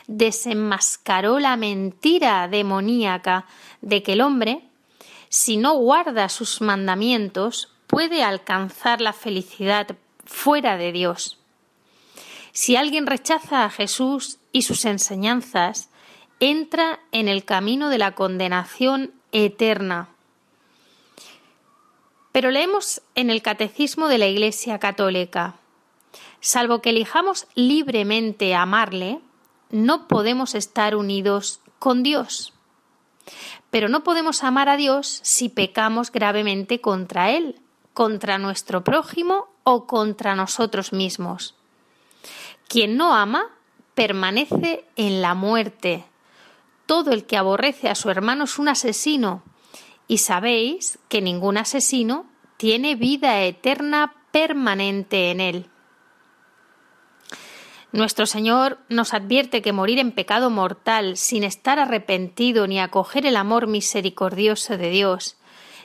desenmascaró 0.07 1.39
la 1.39 1.57
mentira 1.57 2.47
demoníaca 2.47 3.47
de 3.81 4.01
que 4.01 4.13
el 4.13 4.21
hombre, 4.21 4.61
si 5.27 5.57
no 5.57 5.73
guarda 5.73 6.29
sus 6.29 6.61
mandamientos, 6.61 7.73
puede 7.87 8.23
alcanzar 8.23 9.01
la 9.01 9.11
felicidad 9.11 9.97
fuera 10.23 10.77
de 10.77 10.93
Dios. 10.93 11.37
Si 12.53 12.77
alguien 12.77 13.07
rechaza 13.07 13.65
a 13.65 13.69
Jesús 13.69 14.37
y 14.53 14.61
sus 14.61 14.85
enseñanzas, 14.85 15.89
entra 16.39 17.01
en 17.11 17.27
el 17.27 17.43
camino 17.43 17.89
de 17.89 17.97
la 17.97 18.15
condenación 18.15 19.11
eterna. 19.33 20.14
Pero 22.35 22.51
leemos 22.51 23.01
en 23.15 23.29
el 23.29 23.41
Catecismo 23.41 24.09
de 24.09 24.17
la 24.17 24.27
Iglesia 24.27 24.77
Católica, 24.77 25.55
salvo 26.41 26.81
que 26.81 26.89
elijamos 26.89 27.47
libremente 27.55 28.53
amarle, 28.53 29.21
no 29.69 30.09
podemos 30.09 30.53
estar 30.53 30.97
unidos 30.97 31.61
con 31.79 32.03
Dios. 32.03 32.51
pero 33.69 33.87
no 33.87 34.03
podemos 34.03 34.43
amar 34.43 34.67
a 34.67 34.75
Dios 34.75 35.21
si 35.23 35.47
pecamos 35.47 36.11
gravemente 36.11 36.81
contra 36.81 37.31
Él, 37.31 37.61
contra 37.93 38.37
nuestro 38.37 38.83
prójimo 38.83 39.47
o 39.63 39.87
contra 39.87 40.35
nosotros 40.35 40.91
mismos. 40.91 41.55
Quien 42.67 42.97
no 42.97 43.15
ama 43.15 43.45
permanece 43.93 44.83
en 44.97 45.21
la 45.21 45.35
muerte. 45.35 46.03
Todo 46.85 47.11
el 47.11 47.25
que 47.25 47.37
aborrece 47.37 47.87
a 47.87 47.95
su 47.95 48.09
hermano 48.09 48.43
es 48.43 48.59
un 48.59 48.67
asesino, 48.67 49.41
y 50.07 50.19
sabéis 50.19 50.99
que 51.09 51.21
ningún 51.21 51.57
asesino 51.57 52.25
tiene 52.57 52.95
vida 52.95 53.41
eterna 53.41 54.13
permanente 54.31 55.31
en 55.31 55.39
él. 55.39 55.69
Nuestro 57.91 58.25
Señor 58.25 58.79
nos 58.89 59.13
advierte 59.13 59.61
que 59.61 59.71
morir 59.71 59.99
en 59.99 60.11
pecado 60.11 60.49
mortal 60.49 61.15
sin 61.15 61.45
estar 61.45 61.79
arrepentido 61.79 62.67
ni 62.67 62.79
acoger 62.79 63.25
el 63.25 63.37
amor 63.37 63.67
misericordioso 63.67 64.77
de 64.77 64.89
Dios 64.89 65.37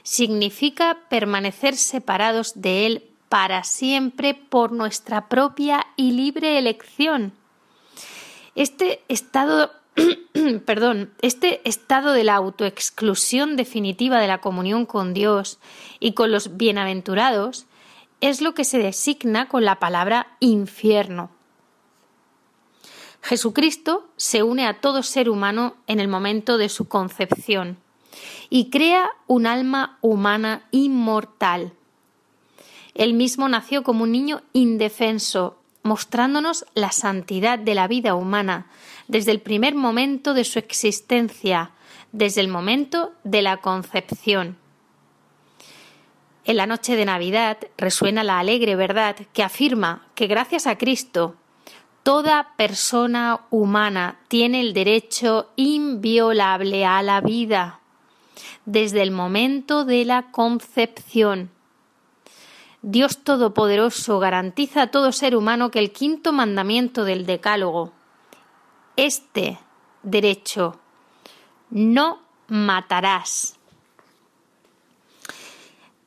significa 0.03 0.99
permanecer 1.09 1.77
separados 1.77 2.61
de 2.61 2.87
Él 2.87 3.11
para 3.29 3.63
siempre 3.63 4.35
por 4.35 4.73
nuestra 4.73 5.29
propia 5.29 5.87
y 5.97 6.13
libre 6.13 6.59
elección. 6.59 7.33
Este 8.57 9.05
estado 9.09 9.71
perdón, 10.67 11.13
este 11.23 11.67
estado 11.69 12.13
de 12.13 12.25
la 12.25 12.35
autoexclusión 12.35 13.57
definitiva 13.57 14.21
de 14.21 14.29
la 14.29 14.41
comunión 14.41 14.87
con 14.87 15.15
Dios 15.15 15.59
y 15.99 16.13
con 16.13 16.31
los 16.33 16.57
bienaventurados 16.57 17.67
es 18.21 18.41
lo 18.41 18.55
que 18.55 18.65
se 18.65 18.79
designa 18.79 19.49
con 19.49 19.65
la 19.65 19.79
palabra 19.79 20.37
infierno. 20.41 21.31
Jesucristo 23.23 24.09
se 24.17 24.43
une 24.43 24.67
a 24.67 24.81
todo 24.81 25.03
ser 25.03 25.29
humano 25.29 25.77
en 25.87 26.01
el 26.01 26.09
momento 26.09 26.59
de 26.59 26.69
su 26.69 26.89
concepción 26.89 27.79
y 28.49 28.71
crea 28.71 29.11
un 29.27 29.47
alma 29.47 29.99
humana 30.01 30.67
inmortal. 30.71 31.73
Él 32.95 33.15
mismo 33.15 33.49
nació 33.49 33.83
como 33.83 34.05
un 34.05 34.13
niño 34.13 34.43
indefenso, 34.53 35.60
mostrándonos 35.83 36.67
la 36.75 36.93
santidad 36.93 37.59
de 37.59 37.75
la 37.75 37.89
vida 37.89 38.15
humana 38.15 38.67
desde 39.09 39.33
el 39.33 39.41
primer 39.41 39.75
momento 39.75 40.35
de 40.35 40.45
su 40.45 40.59
existencia, 40.59 41.71
desde 42.13 42.41
el 42.41 42.49
momento 42.49 43.13
de 43.25 43.43
la 43.43 43.59
concepción. 43.59 44.57
En 46.45 46.57
la 46.57 46.67
noche 46.67 46.97
de 46.97 47.05
Navidad 47.05 47.59
resuena 47.77 48.25
la 48.25 48.39
alegre 48.39 48.77
verdad 48.77 49.17
que 49.33 49.43
afirma 49.43 50.07
que 50.15 50.27
gracias 50.27 50.67
a 50.67 50.79
Cristo 50.79 51.37
Toda 52.03 52.55
persona 52.57 53.41
humana 53.51 54.21
tiene 54.29 54.61
el 54.61 54.73
derecho 54.73 55.51
inviolable 55.57 56.87
a 56.87 57.03
la 57.03 57.21
vida 57.21 57.81
desde 58.65 59.03
el 59.03 59.11
momento 59.11 59.85
de 59.85 60.07
la 60.07 60.31
concepción. 60.31 61.51
Dios 62.83 63.19
Todopoderoso 63.19 64.19
garantiza 64.19 64.83
a 64.83 64.87
todo 64.91 65.13
ser 65.13 65.37
humano 65.37 65.71
que 65.71 65.79
el 65.79 65.93
quinto 65.93 66.33
mandamiento 66.33 67.05
del 67.05 67.27
Decálogo, 67.27 67.93
este 68.97 69.59
derecho, 70.03 70.79
no 71.71 72.21
matarás. 72.49 73.57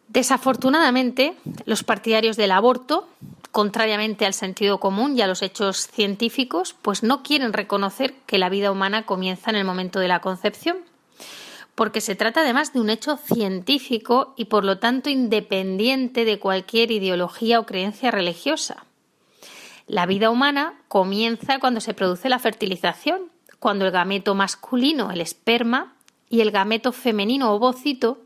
Desafortunadamente, 0.08 1.36
los 1.66 1.84
partidarios 1.84 2.38
del 2.38 2.52
aborto 2.52 3.08
contrariamente 3.54 4.26
al 4.26 4.34
sentido 4.34 4.80
común 4.80 5.16
y 5.16 5.22
a 5.22 5.28
los 5.28 5.44
hechos 5.44 5.88
científicos, 5.88 6.76
pues 6.82 7.04
no 7.04 7.22
quieren 7.22 7.54
reconocer 7.54 8.16
que 8.26 8.40
la 8.40 8.50
vida 8.50 8.72
humana 8.72 9.06
comienza 9.06 9.52
en 9.52 9.58
el 9.58 9.64
momento 9.64 10.00
de 10.00 10.08
la 10.08 10.22
concepción, 10.22 10.78
porque 11.76 12.02
se 12.02 12.16
trata 12.16 12.42
además 12.42 12.74
de 12.74 12.80
un 12.80 12.90
hecho 12.90 13.18
científico 13.18 14.34
y 14.38 14.46
por 14.46 14.64
lo 14.64 14.80
tanto 14.80 15.10
independiente 15.10 16.26
de 16.26 16.40
cualquier 16.40 16.92
ideología 16.92 17.60
o 17.60 17.66
creencia 17.66 18.12
religiosa. 18.12 18.86
La 19.88 20.06
vida 20.06 20.30
humana 20.30 20.82
comienza 20.88 21.60
cuando 21.60 21.82
se 21.82 21.94
produce 21.94 22.30
la 22.30 22.40
fertilización, 22.40 23.32
cuando 23.60 23.86
el 23.86 23.92
gameto 23.92 24.36
masculino, 24.36 25.12
el 25.12 25.22
esperma, 25.22 25.96
y 26.34 26.42
el 26.42 26.50
gameto 26.50 26.92
femenino 26.92 27.54
ovocito 27.54 28.24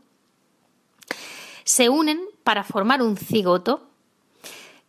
se 1.64 1.90
unen 1.90 2.22
para 2.42 2.64
formar 2.64 3.02
un 3.02 3.18
cigoto 3.18 3.90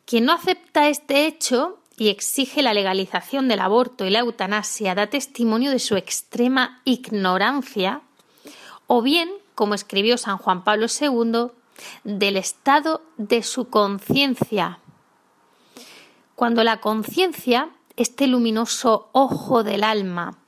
quien 0.05 0.23
no 0.23 0.31
acepta 0.31 0.87
este 0.87 1.27
hecho 1.27 1.79
y 1.97 2.07
exige 2.07 2.61
la 2.61 2.73
legalización 2.73 3.49
del 3.49 3.59
aborto 3.59 4.05
y 4.05 4.09
la 4.09 4.19
eutanasia 4.19 4.95
da 4.95 5.07
testimonio 5.07 5.69
de 5.69 5.79
su 5.79 5.97
extrema 5.97 6.81
ignorancia, 6.85 8.03
o 8.91 9.03
bien, 9.03 9.29
como 9.53 9.75
escribió 9.75 10.17
San 10.17 10.39
Juan 10.39 10.63
Pablo 10.63 10.87
II, 10.87 11.51
del 12.03 12.37
estado 12.37 13.03
de 13.17 13.43
su 13.43 13.69
conciencia. 13.69 14.79
Cuando 16.33 16.63
la 16.63 16.81
conciencia, 16.81 17.69
este 17.97 18.25
luminoso 18.25 19.09
ojo 19.11 19.63
del 19.63 19.83
alma, 19.83 20.39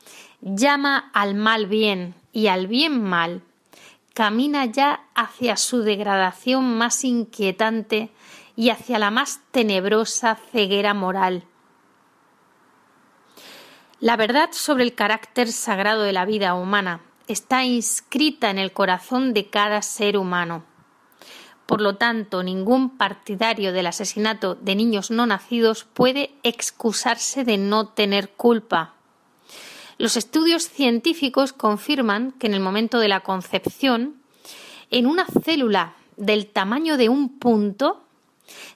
llama 0.42 1.12
al 1.14 1.36
mal 1.36 1.68
bien 1.68 2.16
y 2.34 2.48
al 2.48 2.66
bien 2.66 3.04
mal, 3.04 3.44
camina 4.16 4.66
ya 4.66 5.06
hacia 5.14 5.56
su 5.56 5.84
degradación 5.84 6.80
más 6.80 7.04
inquietante 7.04 8.10
y 8.56 8.72
hacia 8.72 8.98
la 8.98 9.12
más 9.12 9.42
tenebrosa 9.52 10.36
ceguera 10.52 10.96
moral. 10.96 11.44
La 14.00 14.18
verdad 14.18 14.50
sobre 14.52 14.84
el 14.84 14.96
carácter 14.96 15.52
sagrado 15.52 16.02
de 16.02 16.12
la 16.12 16.26
vida 16.26 16.56
humana 16.56 17.02
está 17.32 17.64
inscrita 17.64 18.50
en 18.50 18.58
el 18.58 18.74
corazón 18.74 19.34
de 19.34 19.50
cada 19.50 19.82
ser 19.82 20.18
humano. 20.18 20.64
Por 21.66 21.82
lo 21.82 21.96
tanto, 21.96 22.44
ningún 22.44 22.98
partidario 22.98 23.72
del 23.72 23.88
asesinato 23.88 24.56
de 24.56 24.76
niños 24.76 25.10
no 25.10 25.26
nacidos 25.26 25.86
puede 25.86 26.32
excusarse 26.44 27.46
de 27.46 27.58
no 27.58 27.88
tener 27.88 28.32
culpa. 28.32 28.96
Los 29.98 30.18
estudios 30.18 30.68
científicos 30.68 31.54
confirman 31.54 32.34
que 32.34 32.48
en 32.48 32.54
el 32.54 32.60
momento 32.60 33.00
de 33.00 33.08
la 33.08 33.22
concepción, 33.22 34.22
en 34.90 35.06
una 35.06 35.26
célula 35.26 35.94
del 36.18 36.48
tamaño 36.48 36.98
de 36.98 37.08
un 37.08 37.40
punto, 37.40 38.04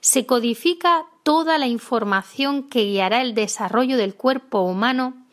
se 0.00 0.24
codifica 0.24 1.04
toda 1.22 1.58
la 1.58 1.66
información 1.66 2.62
que 2.62 2.84
guiará 2.84 3.20
el 3.20 3.34
desarrollo 3.34 3.96
del 3.98 4.14
cuerpo 4.14 4.60
humano 4.62 5.25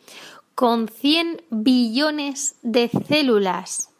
con 0.54 0.88
100 0.88 1.42
billones 1.50 2.54
de 2.62 2.88
células. 2.88 3.90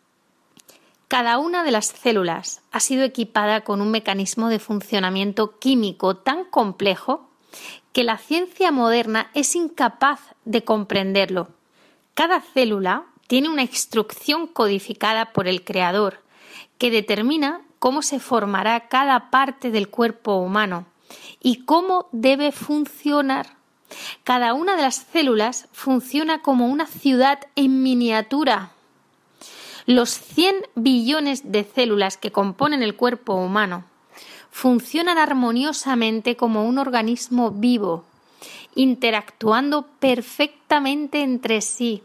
Cada 1.08 1.38
una 1.38 1.64
de 1.64 1.72
las 1.72 1.86
células 1.86 2.62
ha 2.70 2.80
sido 2.80 3.02
equipada 3.02 3.62
con 3.62 3.80
un 3.80 3.90
mecanismo 3.90 4.48
de 4.48 4.60
funcionamiento 4.60 5.58
químico 5.58 6.16
tan 6.16 6.44
complejo 6.44 7.28
que 7.92 8.04
la 8.04 8.18
ciencia 8.18 8.70
moderna 8.70 9.30
es 9.34 9.56
incapaz 9.56 10.20
de 10.44 10.62
comprenderlo. 10.62 11.48
Cada 12.14 12.40
célula 12.40 13.06
tiene 13.26 13.48
una 13.48 13.62
instrucción 13.62 14.46
codificada 14.46 15.32
por 15.32 15.48
el 15.48 15.64
creador 15.64 16.20
que 16.78 16.90
determina 16.90 17.62
cómo 17.80 18.02
se 18.02 18.20
formará 18.20 18.88
cada 18.88 19.30
parte 19.30 19.70
del 19.70 19.88
cuerpo 19.88 20.36
humano 20.36 20.86
y 21.40 21.64
cómo 21.64 22.08
debe 22.12 22.52
funcionar. 22.52 23.56
Cada 24.22 24.54
una 24.54 24.76
de 24.76 24.82
las 24.82 25.06
células 25.12 25.68
funciona 25.72 26.42
como 26.42 26.66
una 26.66 26.86
ciudad 26.86 27.40
en 27.56 27.82
miniatura. 27.82 28.70
Los 29.86 30.10
100 30.10 30.54
billones 30.74 31.52
de 31.52 31.64
células 31.64 32.16
que 32.16 32.32
componen 32.32 32.82
el 32.82 32.96
cuerpo 32.96 33.34
humano 33.34 33.84
funcionan 34.50 35.18
armoniosamente 35.18 36.36
como 36.36 36.64
un 36.64 36.78
organismo 36.78 37.50
vivo, 37.50 38.04
interactuando 38.74 39.86
perfectamente 39.98 41.22
entre 41.22 41.60
sí 41.60 42.02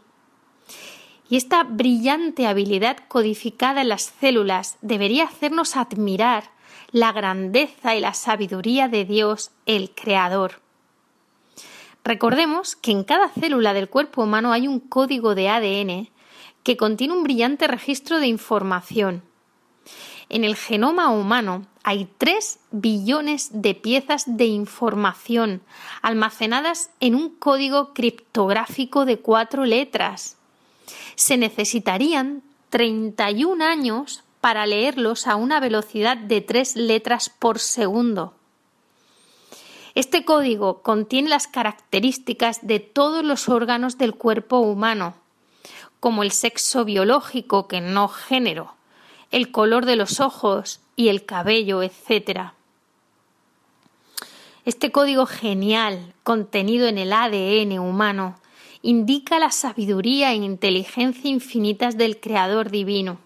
y 1.30 1.36
esta 1.36 1.62
brillante 1.62 2.48
habilidad 2.48 2.98
codificada 3.06 3.82
en 3.82 3.88
las 3.88 4.12
células 4.20 4.76
debería 4.82 5.24
hacernos 5.24 5.76
admirar 5.76 6.50
la 6.90 7.12
grandeza 7.12 7.94
y 7.94 8.00
la 8.00 8.14
sabiduría 8.14 8.88
de 8.88 9.04
Dios, 9.04 9.52
el 9.64 9.92
Creador. 9.94 10.60
Recordemos 12.04 12.76
que 12.76 12.90
en 12.90 13.04
cada 13.04 13.28
célula 13.28 13.74
del 13.74 13.88
cuerpo 13.88 14.22
humano 14.22 14.52
hay 14.52 14.68
un 14.68 14.80
código 14.80 15.34
de 15.34 15.48
ADN 15.48 16.08
que 16.62 16.76
contiene 16.76 17.14
un 17.14 17.22
brillante 17.22 17.66
registro 17.66 18.20
de 18.20 18.26
información. 18.26 19.22
En 20.28 20.44
el 20.44 20.56
genoma 20.56 21.10
humano 21.10 21.66
hay 21.82 22.08
3 22.18 22.60
billones 22.70 23.50
de 23.52 23.74
piezas 23.74 24.24
de 24.26 24.46
información 24.46 25.62
almacenadas 26.02 26.90
en 27.00 27.14
un 27.14 27.30
código 27.30 27.92
criptográfico 27.94 29.04
de 29.04 29.18
cuatro 29.18 29.64
letras 29.64 30.36
se 31.14 31.36
necesitarían 31.36 32.42
31 32.70 33.64
años 33.64 34.24
para 34.40 34.66
leerlos 34.66 35.26
a 35.26 35.36
una 35.36 35.60
velocidad 35.60 36.16
de 36.16 36.40
tres 36.40 36.76
letras 36.76 37.28
por 37.28 37.58
segundo. 37.58 38.34
Este 39.94 40.24
código 40.24 40.82
contiene 40.82 41.28
las 41.28 41.48
características 41.48 42.66
de 42.66 42.80
todos 42.80 43.24
los 43.24 43.48
órganos 43.48 43.98
del 43.98 44.14
cuerpo 44.14 44.58
humano, 44.58 45.14
como 45.98 46.22
el 46.22 46.30
sexo 46.30 46.84
biológico 46.84 47.66
que 47.68 47.80
no 47.80 48.08
género, 48.08 48.74
el 49.30 49.50
color 49.50 49.86
de 49.86 49.96
los 49.96 50.20
ojos 50.20 50.80
y 50.96 51.08
el 51.08 51.24
cabello, 51.24 51.82
etc. 51.82 52.52
Este 54.64 54.92
código 54.92 55.26
genial 55.26 56.14
contenido 56.22 56.86
en 56.86 56.98
el 56.98 57.12
ADN 57.12 57.78
humano 57.78 58.36
indica 58.82 59.38
la 59.38 59.50
sabiduría 59.50 60.32
e 60.32 60.36
inteligencia 60.36 61.30
infinitas 61.30 61.96
del 61.96 62.20
Creador 62.20 62.70
divino. 62.70 63.18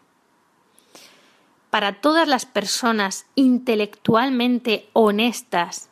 Para 1.70 2.00
todas 2.00 2.28
las 2.28 2.46
personas 2.46 3.26
intelectualmente 3.34 4.88
honestas, 4.92 5.90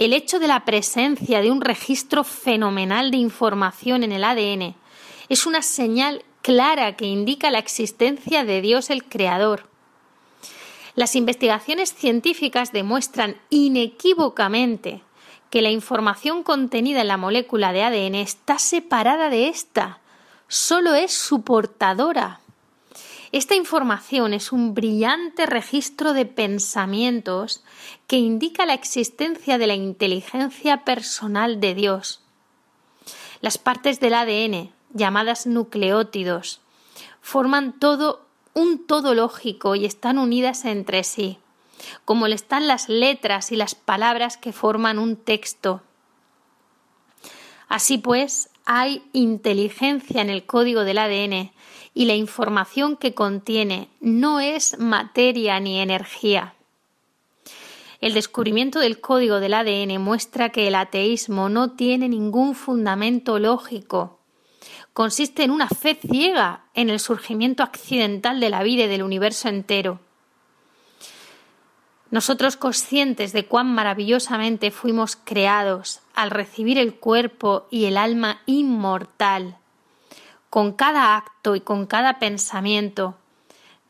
el 0.00 0.12
hecho 0.12 0.40
de 0.40 0.48
la 0.48 0.64
presencia 0.64 1.40
de 1.40 1.52
un 1.52 1.60
registro 1.60 2.24
fenomenal 2.24 3.12
de 3.12 3.18
información 3.18 4.02
en 4.02 4.10
el 4.10 4.24
ADN 4.24 4.74
es 5.28 5.46
una 5.46 5.62
señal 5.62 6.24
clara 6.42 6.96
que 6.96 7.06
indica 7.06 7.52
la 7.52 7.58
existencia 7.58 8.44
de 8.44 8.60
Dios 8.60 8.90
el 8.90 9.04
Creador 9.04 9.70
las 11.00 11.16
investigaciones 11.16 11.94
científicas 11.94 12.72
demuestran 12.72 13.36
inequívocamente 13.48 15.02
que 15.48 15.62
la 15.62 15.70
información 15.70 16.42
contenida 16.42 17.00
en 17.00 17.08
la 17.08 17.16
molécula 17.16 17.72
de 17.72 17.82
ADN 17.82 18.16
está 18.16 18.58
separada 18.58 19.30
de 19.30 19.48
esta, 19.48 20.00
solo 20.48 20.94
es 20.94 21.12
su 21.12 21.42
portadora. 21.42 22.40
Esta 23.32 23.54
información 23.54 24.34
es 24.34 24.50
un 24.50 24.74
brillante 24.74 25.46
registro 25.46 26.14
de 26.14 26.26
pensamientos 26.26 27.62
que 28.08 28.16
indica 28.16 28.66
la 28.66 28.74
existencia 28.74 29.56
de 29.56 29.68
la 29.68 29.74
inteligencia 29.74 30.84
personal 30.84 31.60
de 31.60 31.74
Dios. 31.74 32.22
Las 33.40 33.56
partes 33.56 34.00
del 34.00 34.14
ADN, 34.14 34.72
llamadas 34.92 35.46
nucleótidos, 35.46 36.60
forman 37.20 37.78
todo 37.78 38.26
un 38.52 38.84
todo 38.84 39.14
lógico 39.14 39.76
y 39.76 39.84
están 39.84 40.18
unidas 40.18 40.64
entre 40.64 41.04
sí, 41.04 41.38
como 42.04 42.26
le 42.26 42.34
están 42.34 42.66
las 42.66 42.88
letras 42.88 43.52
y 43.52 43.56
las 43.56 43.76
palabras 43.76 44.38
que 44.38 44.52
forman 44.52 44.98
un 44.98 45.14
texto. 45.14 45.82
Así 47.68 47.96
pues, 47.96 48.50
hay 48.64 49.04
inteligencia 49.12 50.20
en 50.20 50.30
el 50.30 50.44
código 50.44 50.82
del 50.82 50.98
ADN 50.98 51.52
y 51.94 52.04
la 52.04 52.14
información 52.14 52.96
que 52.96 53.14
contiene 53.14 53.88
no 54.00 54.40
es 54.40 54.78
materia 54.78 55.58
ni 55.60 55.80
energía. 55.80 56.54
El 58.00 58.14
descubrimiento 58.14 58.78
del 58.78 59.00
código 59.00 59.40
del 59.40 59.54
ADN 59.54 60.00
muestra 60.00 60.50
que 60.50 60.68
el 60.68 60.74
ateísmo 60.74 61.48
no 61.48 61.72
tiene 61.72 62.08
ningún 62.08 62.54
fundamento 62.54 63.38
lógico 63.38 64.20
consiste 64.92 65.44
en 65.44 65.50
una 65.50 65.68
fe 65.68 65.94
ciega 65.94 66.64
en 66.74 66.90
el 66.90 67.00
surgimiento 67.00 67.62
accidental 67.62 68.40
de 68.40 68.50
la 68.50 68.62
vida 68.62 68.84
y 68.84 68.88
del 68.88 69.02
universo 69.02 69.48
entero. 69.48 70.00
Nosotros 72.10 72.56
conscientes 72.56 73.32
de 73.32 73.46
cuán 73.46 73.72
maravillosamente 73.72 74.72
fuimos 74.72 75.16
creados 75.16 76.00
al 76.12 76.30
recibir 76.30 76.76
el 76.76 76.94
cuerpo 76.94 77.68
y 77.70 77.84
el 77.84 77.96
alma 77.96 78.42
inmortal, 78.46 79.58
con 80.50 80.72
cada 80.72 81.16
acto 81.16 81.54
y 81.54 81.60
con 81.60 81.86
cada 81.86 82.18
pensamiento, 82.18 83.16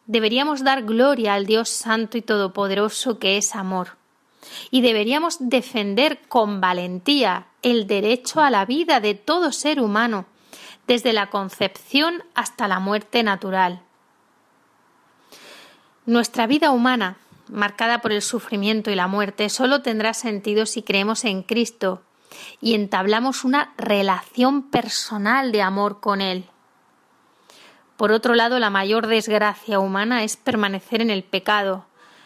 deberíamos 0.07 0.63
dar 0.63 0.83
gloria 0.83 1.33
al 1.35 1.47
Dios 1.47 1.71
Santo 1.71 2.19
y 2.19 2.23
Todopoderoso 2.23 3.19
que 3.19 3.39
es 3.39 3.57
amor, 3.57 3.97
y 4.71 4.83
deberíamos 4.83 5.37
defender 5.41 6.21
con 6.29 6.61
valentía 6.61 7.47
el 7.63 7.87
derecho 7.87 8.41
a 8.41 8.51
la 8.51 8.67
vida 8.67 9.01
de 9.01 9.15
todo 9.15 9.53
ser 9.53 9.81
humano, 9.81 10.27
desde 10.87 11.13
la 11.13 11.31
concepción 11.31 12.23
hasta 12.35 12.69
la 12.69 12.79
muerte 12.79 13.23
natural. 13.23 13.81
Nuestra 16.05 16.47
vida 16.47 16.73
humana, 16.73 17.17
marcada 17.49 18.01
por 18.01 18.13
el 18.13 18.23
sufrimiento 18.23 18.91
y 18.91 18.97
la 18.97 19.07
muerte, 19.07 19.49
solo 19.49 19.83
tendrá 19.83 20.13
sentido 20.13 20.67
si 20.67 20.83
creemos 20.83 21.25
en 21.25 21.43
Cristo 21.43 22.03
y 22.61 22.75
entablamos 22.75 23.45
una 23.45 23.73
relación 23.77 24.71
personal 24.71 25.53
de 25.53 25.63
amor 25.63 26.01
con 26.01 26.21
Él. 26.21 26.47
Por 27.97 28.13
otro 28.13 28.35
lado, 28.35 28.59
la 28.59 28.71
mayor 28.71 29.07
desgracia 29.07 29.79
humana 29.79 30.25
es 30.25 30.37
permanecer 30.37 31.03
en 31.03 31.11
el 31.11 31.23
pecado, 31.23 31.85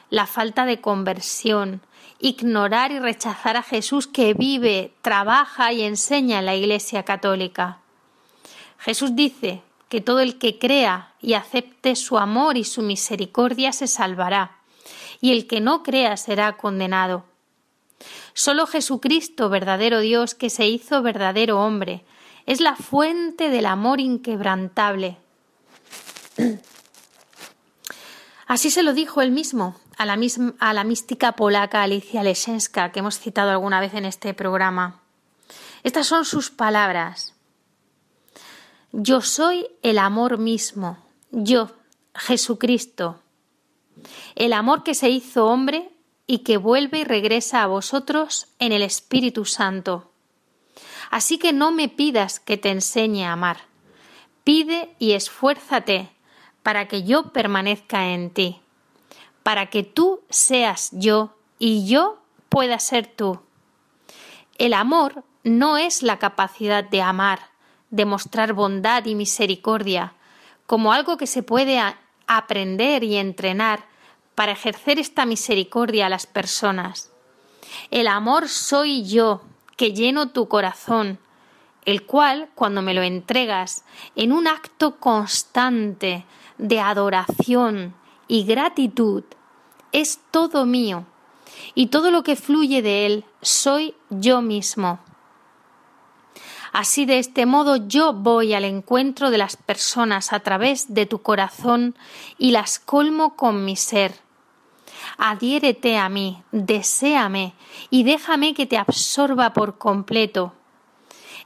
la 0.08 0.26
falta 0.26 0.66
de 0.66 0.80
conversión, 0.80 1.80
ignorar 2.20 2.92
y 2.92 3.00
rechazar 3.00 3.56
a 3.56 3.62
Jesús 3.62 4.06
que 4.06 4.34
vive, 4.34 4.94
trabaja 5.02 5.72
y 5.72 5.82
enseña 5.82 6.38
en 6.38 6.46
la 6.46 6.54
Iglesia 6.54 7.02
católica. 7.02 7.78
Jesús 8.78 9.16
dice 9.16 9.62
que 9.88 10.00
todo 10.00 10.20
el 10.20 10.38
que 10.38 10.58
crea 10.58 11.14
y 11.20 11.34
acepte 11.34 11.96
su 11.96 12.18
amor 12.18 12.56
y 12.56 12.64
su 12.64 12.82
misericordia 12.82 13.72
se 13.72 13.86
salvará, 13.86 14.58
y 15.20 15.32
el 15.32 15.46
que 15.46 15.60
no 15.60 15.82
crea 15.82 16.16
será 16.16 16.56
condenado. 16.56 17.24
Solo 18.32 18.66
Jesucristo, 18.66 19.48
verdadero 19.48 20.00
Dios, 20.00 20.34
que 20.34 20.50
se 20.50 20.66
hizo 20.66 21.02
verdadero 21.02 21.60
hombre, 21.60 22.04
es 22.46 22.60
la 22.60 22.76
fuente 22.76 23.50
del 23.50 23.66
amor 23.66 24.00
inquebrantable. 24.00 25.16
Así 28.46 28.70
se 28.70 28.82
lo 28.82 28.92
dijo 28.92 29.22
él 29.22 29.30
mismo 29.30 29.80
a 29.96 30.04
la, 30.04 30.18
a 30.58 30.74
la 30.74 30.84
mística 30.84 31.32
polaca 31.32 31.82
Alicia 31.82 32.22
Lesenska, 32.22 32.92
que 32.92 32.98
hemos 33.00 33.18
citado 33.18 33.50
alguna 33.50 33.80
vez 33.80 33.94
en 33.94 34.04
este 34.04 34.34
programa. 34.34 35.00
Estas 35.82 36.06
son 36.06 36.24
sus 36.24 36.50
palabras. 36.50 37.34
Yo 38.92 39.20
soy 39.22 39.66
el 39.82 39.98
amor 39.98 40.38
mismo, 40.38 40.98
yo, 41.30 41.70
Jesucristo, 42.14 43.20
el 44.34 44.52
amor 44.52 44.82
que 44.84 44.94
se 44.94 45.10
hizo 45.10 45.46
hombre 45.46 45.90
y 46.26 46.38
que 46.38 46.56
vuelve 46.56 47.00
y 47.00 47.04
regresa 47.04 47.62
a 47.62 47.66
vosotros 47.66 48.48
en 48.58 48.72
el 48.72 48.82
Espíritu 48.82 49.44
Santo. 49.44 50.10
Así 51.10 51.38
que 51.38 51.52
no 51.52 51.70
me 51.70 51.88
pidas 51.88 52.40
que 52.40 52.56
te 52.56 52.70
enseñe 52.70 53.24
a 53.24 53.32
amar, 53.32 53.58
pide 54.42 54.94
y 54.98 55.12
esfuérzate 55.12 56.10
para 56.62 56.88
que 56.88 57.02
yo 57.04 57.32
permanezca 57.32 58.08
en 58.08 58.30
ti, 58.30 58.60
para 59.42 59.66
que 59.66 59.82
tú 59.82 60.22
seas 60.30 60.90
yo 60.92 61.36
y 61.58 61.86
yo 61.86 62.18
pueda 62.48 62.78
ser 62.78 63.06
tú. 63.06 63.40
El 64.58 64.72
amor 64.72 65.24
no 65.42 65.76
es 65.76 66.02
la 66.02 66.18
capacidad 66.18 66.82
de 66.84 67.02
amar, 67.02 67.50
demostrar 67.90 68.54
bondad 68.54 69.04
y 69.04 69.14
misericordia 69.14 70.14
como 70.66 70.92
algo 70.92 71.16
que 71.16 71.26
se 71.26 71.42
puede 71.42 71.80
aprender 72.26 73.04
y 73.04 73.16
entrenar 73.16 73.86
para 74.34 74.52
ejercer 74.52 74.98
esta 74.98 75.26
misericordia 75.26 76.06
a 76.06 76.08
las 76.08 76.26
personas. 76.26 77.10
El 77.90 78.08
amor 78.08 78.48
soy 78.48 79.04
yo, 79.04 79.42
que 79.76 79.92
lleno 79.92 80.30
tu 80.30 80.48
corazón, 80.48 81.18
el 81.84 82.06
cual, 82.06 82.48
cuando 82.54 82.82
me 82.82 82.94
lo 82.94 83.02
entregas 83.02 83.84
en 84.16 84.32
un 84.32 84.46
acto 84.46 84.96
constante 84.96 86.24
de 86.58 86.80
adoración 86.80 87.94
y 88.28 88.44
gratitud, 88.44 89.24
es 89.92 90.20
todo 90.30 90.66
mío, 90.66 91.04
y 91.74 91.86
todo 91.88 92.10
lo 92.10 92.22
que 92.22 92.36
fluye 92.36 92.82
de 92.82 93.06
él 93.06 93.24
soy 93.42 93.94
yo 94.10 94.42
mismo. 94.42 94.98
Así 96.72 97.06
de 97.06 97.20
este 97.20 97.46
modo 97.46 97.76
yo 97.76 98.12
voy 98.12 98.52
al 98.52 98.64
encuentro 98.64 99.30
de 99.30 99.38
las 99.38 99.56
personas 99.56 100.32
a 100.32 100.40
través 100.40 100.92
de 100.92 101.06
tu 101.06 101.22
corazón 101.22 101.94
y 102.36 102.50
las 102.50 102.80
colmo 102.80 103.36
con 103.36 103.64
mi 103.64 103.76
ser. 103.76 104.23
Adhiérete 105.16 105.96
a 105.96 106.08
mí, 106.08 106.42
deséame 106.52 107.54
y 107.90 108.02
déjame 108.02 108.54
que 108.54 108.66
te 108.66 108.76
absorba 108.76 109.52
por 109.52 109.78
completo. 109.78 110.52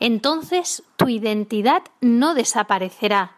Entonces 0.00 0.82
tu 0.96 1.08
identidad 1.08 1.82
no 2.00 2.34
desaparecerá, 2.34 3.36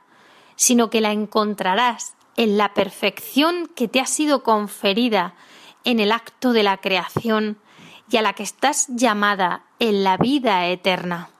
sino 0.56 0.90
que 0.90 1.00
la 1.00 1.12
encontrarás 1.12 2.14
en 2.36 2.56
la 2.56 2.74
perfección 2.74 3.70
que 3.74 3.88
te 3.88 4.00
ha 4.00 4.06
sido 4.06 4.42
conferida 4.42 5.34
en 5.84 6.00
el 6.00 6.12
acto 6.12 6.52
de 6.52 6.62
la 6.62 6.76
creación 6.76 7.58
y 8.10 8.16
a 8.16 8.22
la 8.22 8.34
que 8.34 8.42
estás 8.42 8.86
llamada 8.88 9.64
en 9.78 10.04
la 10.04 10.16
vida 10.16 10.66
eterna. 10.66 11.30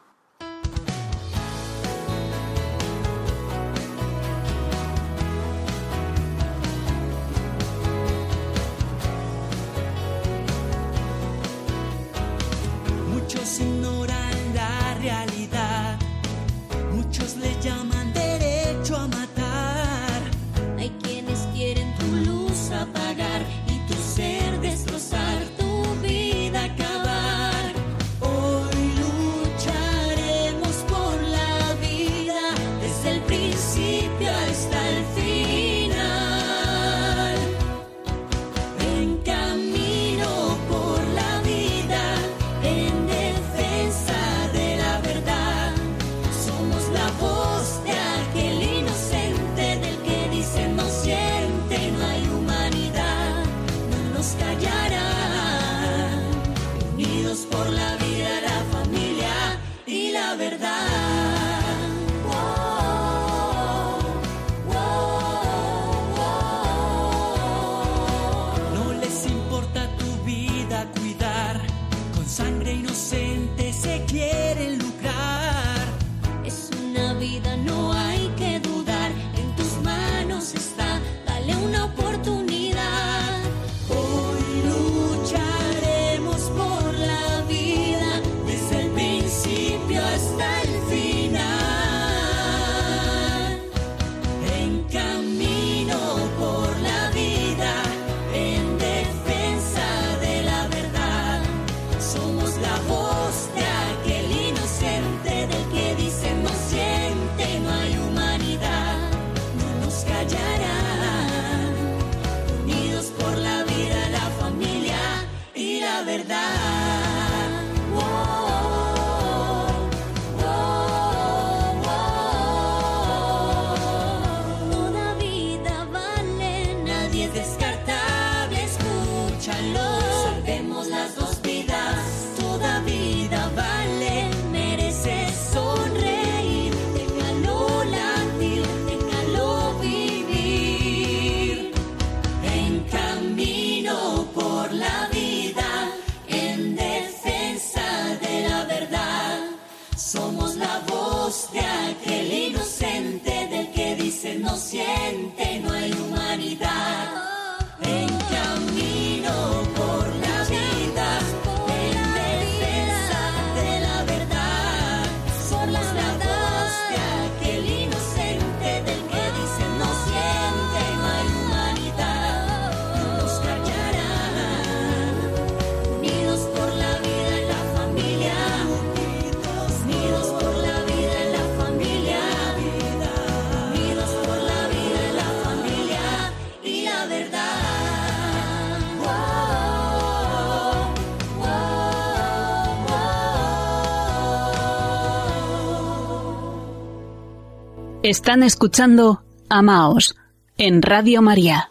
Están 198.03 198.43
escuchando 198.43 199.23
Amaos 199.51 200.17
en 200.57 200.81
Radio 200.81 201.21
María. 201.21 201.71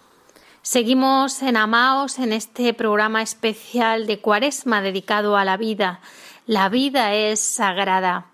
Seguimos 0.62 1.42
en 1.42 1.58
Amaos 1.58 2.20
en 2.20 2.34
este 2.34 2.72
programa 2.76 3.24
especial 3.24 4.06
de 4.06 4.20
Cuaresma 4.20 4.84
dedicado 4.84 5.38
a 5.38 5.44
la 5.44 5.58
vida. 5.58 6.02
La 6.46 6.70
vida 6.70 7.16
es 7.16 7.40
sagrada. 7.40 8.28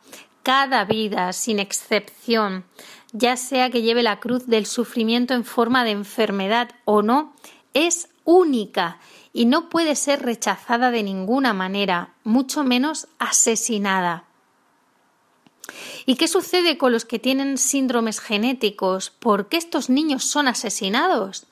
Cada 0.43 0.83
vida, 0.83 1.31
sin 1.31 1.57
excepción, 1.57 2.65
ya 3.13 3.37
sea 3.37 3.69
que 3.69 3.81
lleve 3.81 4.03
la 4.03 4.19
cruz 4.19 4.45
del 4.45 4.65
sufrimiento 4.65 5.33
en 5.33 5.45
forma 5.45 5.85
de 5.85 5.91
enfermedad 5.91 6.71
o 6.83 7.01
no, 7.01 7.33
es 7.73 8.09
única 8.25 8.99
y 9.31 9.45
no 9.45 9.69
puede 9.69 9.95
ser 9.95 10.21
rechazada 10.21 10.91
de 10.91 11.01
ninguna 11.01 11.53
manera, 11.53 12.13
mucho 12.25 12.65
menos 12.65 13.07
asesinada. 13.19 14.25
¿Y 16.05 16.15
qué 16.15 16.27
sucede 16.27 16.77
con 16.77 16.91
los 16.91 17.05
que 17.05 17.17
tienen 17.17 17.57
síndromes 17.57 18.19
genéticos? 18.19 19.09
¿Por 19.09 19.49
qué 19.49 19.57
estos 19.57 19.89
niños 19.89 20.23
son 20.23 20.47
asesinados? 20.47 21.47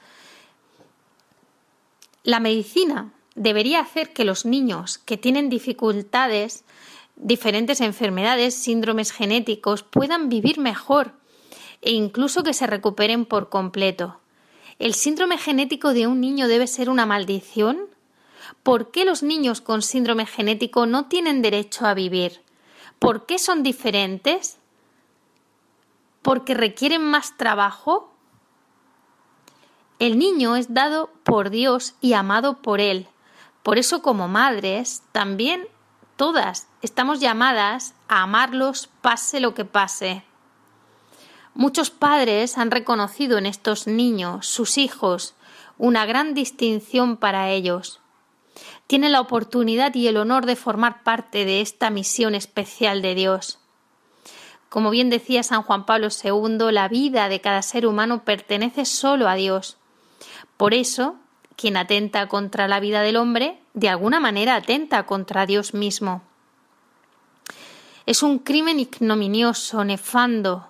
La 2.24 2.40
medicina 2.40 3.12
debería 3.36 3.80
hacer 3.80 4.14
que 4.14 4.26
los 4.26 4.46
niños 4.46 5.00
que 5.00 5.18
tienen 5.18 5.50
dificultades, 5.50 6.64
diferentes 7.16 7.82
enfermedades, 7.82 8.54
síndromes 8.54 9.12
genéticos, 9.12 9.82
puedan 9.82 10.30
vivir 10.30 10.60
mejor 10.60 11.14
e 11.82 11.92
incluso 11.92 12.44
que 12.44 12.54
se 12.54 12.68
recuperen 12.68 13.26
por 13.26 13.50
completo. 13.50 14.20
¿El 14.78 14.94
síndrome 14.94 15.38
genético 15.38 15.94
de 15.94 16.06
un 16.08 16.22
niño 16.22 16.48
debe 16.48 16.68
ser 16.68 16.90
una 16.90 17.06
maldición? 17.06 17.88
¿Por 18.62 18.92
qué 18.92 19.04
los 19.04 19.24
niños 19.24 19.62
con 19.62 19.82
síndrome 19.82 20.26
genético 20.26 20.86
no 20.86 21.08
tienen 21.08 21.42
derecho 21.42 21.86
a 21.86 21.94
vivir? 21.94 22.43
¿Por 23.00 23.26
qué 23.26 23.40
son 23.40 23.64
diferentes? 23.64 24.58
¿Porque 26.22 26.54
requieren 26.54 27.04
más 27.04 27.36
trabajo? 27.38 28.12
El 30.00 30.18
niño 30.20 30.56
es 30.56 30.74
dado 30.74 31.10
por 31.24 31.50
Dios 31.50 31.96
y 32.02 32.14
amado 32.14 32.62
por 32.62 32.80
Él. 32.80 33.08
Por 33.64 33.78
eso 33.78 34.02
como 34.02 34.28
madres, 34.28 35.04
también 35.12 35.68
todas 36.16 36.68
estamos 36.82 37.20
llamadas 37.20 37.94
a 38.08 38.22
amarlos 38.24 38.90
pase 39.02 39.40
lo 39.40 39.54
que 39.54 39.66
pase. 39.66 40.24
Muchos 41.54 41.90
padres 41.90 42.58
han 42.58 42.72
reconocido 42.72 43.38
en 43.38 43.46
estos 43.46 43.88
niños, 43.88 44.48
sus 44.48 44.78
hijos, 44.78 45.36
una 45.78 46.06
gran 46.06 46.34
distinción 46.34 47.18
para 47.18 47.50
ellos 47.50 48.03
tiene 48.88 49.10
la 49.10 49.22
oportunidad 49.22 49.94
y 49.96 50.08
el 50.08 50.18
honor 50.18 50.46
de 50.46 50.56
formar 50.56 51.04
parte 51.04 51.46
de 51.46 51.62
esta 51.62 51.90
misión 51.90 52.36
especial 52.36 53.02
de 53.02 53.16
Dios. 53.16 53.60
Como 54.70 54.90
bien 54.90 55.10
decía 55.10 55.44
San 55.44 55.62
Juan 55.62 55.86
Pablo 55.86 56.08
II, 56.08 56.72
la 56.72 56.88
vida 56.88 57.30
de 57.30 57.42
cada 57.42 57.62
ser 57.62 57.86
humano 57.86 58.24
pertenece 58.24 58.86
solo 58.86 59.30
a 59.30 59.36
Dios. 59.36 59.78
Por 60.58 60.74
eso, 60.74 61.16
quien 61.56 61.78
atenta 61.78 62.28
contra 62.28 62.68
la 62.68 62.80
vida 62.80 63.02
del 63.02 63.18
hombre, 63.18 63.60
de 63.74 63.90
alguna 63.90 64.20
manera 64.20 64.56
atenta 64.56 65.06
contra 65.06 65.46
Dios 65.46 65.74
mismo. 65.74 66.24
Es 68.06 68.24
un 68.24 68.40
crimen 68.40 68.80
ignominioso, 68.80 69.86
nefando. 69.86 70.68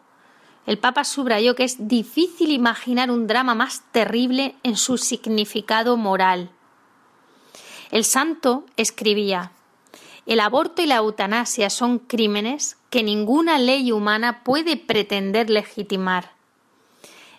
El 0.66 0.78
Papa 0.78 1.03
subrayó 1.03 1.55
que 1.55 1.64
es 1.64 1.88
difícil 1.88 2.51
imaginar 2.51 3.09
un 3.09 3.28
drama 3.28 3.55
más 3.55 3.84
terrible 3.91 4.55
en 4.64 4.78
su 4.78 4.97
significado 4.97 5.97
moral. 5.97 6.51
El 7.94 8.06
santo 8.06 8.66
escribía 8.76 9.52
El 10.26 10.39
aborto 10.39 10.82
y 10.82 10.88
la 10.88 10.96
eutanasia 10.96 11.70
son 11.70 12.00
crímenes 12.00 12.76
que 12.89 13.04
ninguna 13.04 13.60
ley 13.60 13.91
humana 13.91 14.44
puede 14.44 14.78
pretender 14.78 15.52
legitimar. 15.52 16.32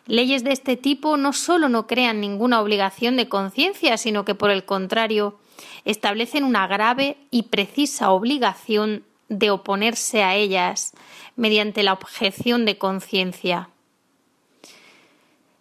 Leyes 0.07 0.45
de 0.45 0.53
este 0.53 0.77
tipo 0.77 1.17
no 1.17 1.33
solo 1.33 1.69
no 1.69 1.89
crean 1.89 2.21
ninguna 2.21 2.61
obligación 2.61 3.17
de 3.17 3.29
conciencia, 3.29 3.97
sino 3.97 4.25
que 4.25 4.37
por 4.37 4.53
el 4.53 4.65
contrario 4.65 5.41
establecen 5.85 6.45
una 6.45 6.69
grave 6.69 7.17
y 7.33 7.43
precisa 7.45 8.13
obligación 8.13 9.03
de 9.29 9.51
oponerse 9.51 10.23
a 10.23 10.37
ellas 10.37 10.93
mediante 11.35 11.83
la 11.83 11.95
objeción 11.95 12.65
de 12.65 12.79
conciencia. 12.79 13.71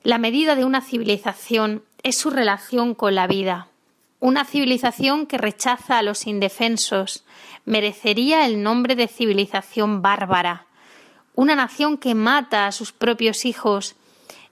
La 0.03 0.19
medida 0.19 0.55
de 0.55 0.65
una 0.65 0.81
civilización 0.81 1.83
es 2.03 2.15
su 2.15 2.29
relación 2.29 2.93
con 2.93 3.15
la 3.15 3.25
vida. 3.25 3.69
Una 4.23 4.45
civilización 4.45 5.25
que 5.25 5.37
rechaza 5.37 5.97
a 5.97 6.01
los 6.01 6.27
indefensos 6.27 7.25
merecería 7.65 8.45
el 8.45 8.63
nombre 8.63 8.95
de 8.95 9.09
civilización 9.09 10.01
bárbara. 10.01 10.65
Una 11.35 11.57
nación 11.57 11.97
que 11.97 12.15
mata 12.15 12.65
a 12.65 12.71
sus 12.71 12.93
propios 12.93 13.43
hijos 13.43 13.97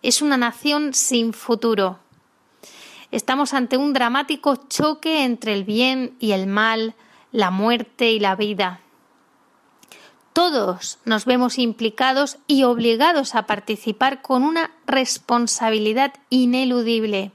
es 0.01 0.21
una 0.21 0.35
nación 0.35 0.93
sin 0.93 1.31
futuro. 1.31 1.99
Estamos 3.11 3.53
ante 3.53 3.77
un 3.77 3.93
dramático 3.93 4.57
choque 4.67 5.23
entre 5.23 5.53
el 5.53 5.63
bien 5.63 6.17
y 6.19 6.33
el 6.33 6.47
mal, 6.47 6.93
la 7.31 7.49
muerte 7.49 8.11
y 8.11 8.19
la 8.19 8.35
vida. 8.35 8.81
Todos 10.33 10.99
nos 11.05 11.23
vemos 11.23 11.57
implicados 11.57 12.39
y 12.45 12.63
obligados 12.63 13.35
a 13.35 13.47
participar 13.47 14.21
con 14.21 14.43
una 14.43 14.71
responsabilidad 14.85 16.13
ineludible. 16.29 17.31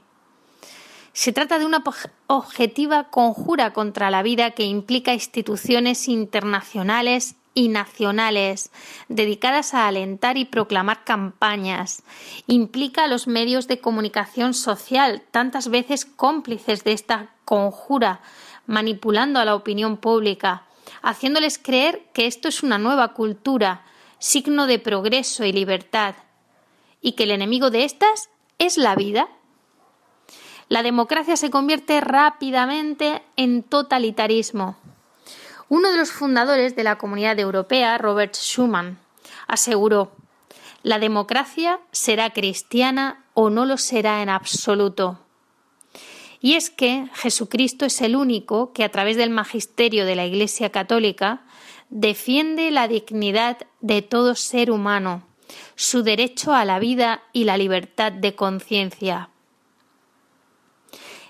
Se 1.17 1.33
trata 1.33 1.57
de 1.57 1.65
una 1.65 1.83
objetiva 2.27 3.05
conjura 3.05 3.73
contra 3.73 4.11
la 4.11 4.21
vida 4.21 4.51
que 4.51 4.65
implica 4.65 5.15
instituciones 5.15 6.07
internacionales 6.09 7.37
y 7.55 7.69
nacionales 7.69 8.69
dedicadas 9.09 9.73
a 9.73 9.87
alentar 9.87 10.37
y 10.37 10.45
proclamar 10.45 11.03
campañas. 11.05 12.03
Implica 12.45 13.05
a 13.05 13.07
los 13.07 13.25
medios 13.25 13.67
de 13.67 13.79
comunicación 13.79 14.53
social, 14.53 15.23
tantas 15.31 15.69
veces 15.69 16.05
cómplices 16.05 16.83
de 16.83 16.93
esta 16.93 17.31
conjura, 17.45 18.21
manipulando 18.67 19.39
a 19.39 19.45
la 19.45 19.55
opinión 19.55 19.97
pública, 19.97 20.67
haciéndoles 21.01 21.57
creer 21.57 22.03
que 22.13 22.27
esto 22.27 22.47
es 22.47 22.61
una 22.61 22.77
nueva 22.77 23.13
cultura, 23.13 23.83
signo 24.19 24.67
de 24.67 24.77
progreso 24.77 25.45
y 25.45 25.51
libertad, 25.51 26.13
y 27.01 27.13
que 27.13 27.23
el 27.23 27.31
enemigo 27.31 27.71
de 27.71 27.85
estas 27.85 28.29
es 28.59 28.77
la 28.77 28.93
vida 28.93 29.27
la 30.69 30.83
democracia 30.83 31.37
se 31.37 31.49
convierte 31.49 32.01
rápidamente 32.01 33.21
en 33.35 33.63
totalitarismo. 33.63 34.77
Uno 35.69 35.91
de 35.91 35.97
los 35.97 36.11
fundadores 36.11 36.75
de 36.75 36.83
la 36.83 36.97
Comunidad 36.97 37.39
Europea, 37.39 37.97
Robert 37.97 38.35
Schuman, 38.35 38.99
aseguró 39.47 40.11
La 40.83 40.99
democracia 40.99 41.79
será 41.91 42.31
cristiana 42.31 43.23
o 43.33 43.49
no 43.49 43.65
lo 43.65 43.77
será 43.77 44.21
en 44.21 44.29
absoluto. 44.29 45.19
Y 46.39 46.53
es 46.53 46.69
que 46.69 47.09
Jesucristo 47.13 47.85
es 47.85 48.01
el 48.01 48.15
único 48.15 48.71
que 48.71 48.83
a 48.83 48.91
través 48.91 49.17
del 49.17 49.29
magisterio 49.29 50.05
de 50.05 50.15
la 50.15 50.25
Iglesia 50.25 50.69
Católica 50.69 51.41
defiende 51.89 52.71
la 52.71 52.87
dignidad 52.87 53.57
de 53.81 54.01
todo 54.01 54.35
ser 54.35 54.69
humano, 54.71 55.23
su 55.75 56.03
derecho 56.03 56.53
a 56.53 56.65
la 56.65 56.79
vida 56.79 57.23
y 57.33 57.45
la 57.45 57.57
libertad 57.57 58.11
de 58.11 58.35
conciencia. 58.35 59.29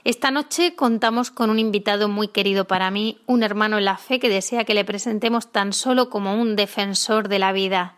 Esta 0.08 0.32
noche 0.32 0.74
contamos 0.74 1.32
con 1.32 1.50
un 1.50 1.60
invitado 1.60 2.08
muy 2.08 2.30
querido 2.30 2.66
para 2.66 2.92
mí, 2.92 3.18
un 3.26 3.44
hermano 3.44 3.78
en 3.78 3.84
la 3.84 3.98
fe 3.98 4.20
que 4.20 4.30
desea 4.30 4.64
que 4.64 4.74
le 4.74 4.86
presentemos 4.86 5.52
tan 5.52 5.74
solo 5.74 6.10
como 6.10 6.42
un 6.42 6.56
defensor 6.56 7.28
de 7.28 7.40
la 7.40 7.52
vida. 7.52 7.98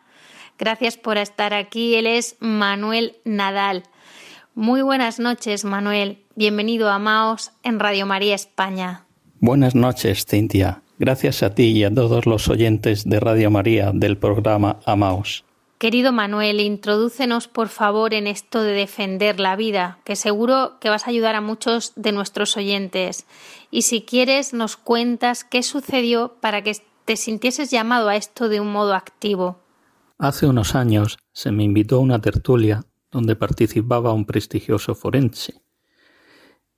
Gracias 0.58 0.98
por 0.98 1.20
estar 1.20 1.54
aquí. 1.54 1.94
Él 1.94 2.08
es 2.08 2.36
Manuel 2.40 3.18
Nadal. 3.26 3.84
Muy 4.56 4.82
buenas 4.82 5.20
noches, 5.20 5.66
Manuel. 5.66 6.24
Bienvenido 6.36 6.90
a 6.90 6.98
Maos 6.98 7.52
en 7.62 7.80
Radio 7.80 8.08
María 8.08 8.34
España. 8.34 9.06
Buenas 9.40 9.76
noches, 9.76 10.26
Cintia. 10.26 10.82
Gracias 10.98 11.44
a 11.44 11.54
ti 11.54 11.66
y 11.66 11.84
a 11.84 11.94
todos 11.94 12.26
los 12.26 12.48
oyentes 12.50 13.08
de 13.08 13.20
Radio 13.20 13.52
María 13.52 13.92
del 13.94 14.18
programa 14.18 14.80
Amaos. 14.84 15.46
Querido 15.80 16.12
Manuel, 16.12 16.60
introdúcenos 16.60 17.48
por 17.48 17.70
favor 17.70 18.14
en 18.14 18.28
esto 18.28 18.62
de 18.62 18.74
defender 18.74 19.40
la 19.40 19.56
vida, 19.56 20.00
que 20.04 20.18
seguro 20.18 20.78
que 20.82 20.90
vas 20.90 21.08
a 21.08 21.10
ayudar 21.10 21.36
a 21.36 21.42
muchos 21.42 21.94
de 21.96 22.12
nuestros 22.12 22.58
oyentes. 22.58 23.26
Y 23.72 23.84
si 23.84 24.02
quieres, 24.02 24.54
nos 24.54 24.76
cuentas 24.76 25.46
qué 25.46 25.64
sucedió 25.64 26.36
para 26.42 26.64
que 26.64 26.76
te 27.06 27.16
sintieses 27.16 27.72
llamado 27.72 28.10
a 28.10 28.18
esto 28.18 28.50
de 28.50 28.60
un 28.60 28.74
modo 28.74 28.94
activo. 28.94 29.62
Hace 30.18 30.48
unos 30.48 30.76
años 30.76 31.18
se 31.32 31.54
me 31.54 31.64
invitó 31.64 31.96
a 31.96 32.00
una 32.00 32.20
tertulia 32.20 32.84
donde 33.10 33.38
participaba 33.38 34.12
un 34.12 34.26
prestigioso 34.26 34.96
forense. 34.96 35.62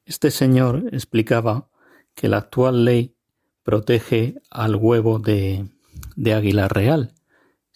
Este 0.06 0.30
señor 0.30 0.84
explicaba 0.92 1.70
que 2.14 2.28
la 2.28 2.38
actual 2.38 2.86
ley 2.86 3.16
protege 3.64 4.36
al 4.52 4.76
huevo 4.76 5.18
de, 5.18 5.66
de 6.16 6.34
águila 6.36 6.68
real 6.68 7.16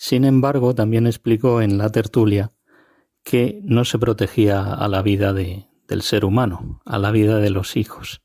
sin 0.06 0.24
embargo, 0.24 0.76
también 0.76 1.08
explicó 1.08 1.64
en 1.64 1.80
la 1.80 1.90
tertulia 1.90 2.52
que 3.24 3.60
no 3.64 3.86
se 3.86 3.98
protegía 3.98 4.62
a 4.62 4.88
la 4.88 5.02
vida 5.02 5.34
de, 5.34 5.66
del 5.88 6.04
ser 6.04 6.26
humano, 6.26 6.80
a 6.86 7.00
la 7.00 7.10
vida 7.10 7.40
de 7.40 7.50
los 7.50 7.76
hijos, 7.76 8.22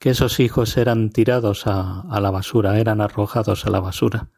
que 0.00 0.10
esos 0.10 0.40
hijos 0.40 0.76
eran 0.76 1.10
tirados 1.10 1.68
a, 1.68 2.18
la 2.20 2.32
basura, 2.32 2.80
eran 2.80 3.00
arrojados 3.00 3.66
a 3.66 3.70
la 3.70 3.78
basura. 3.78 4.32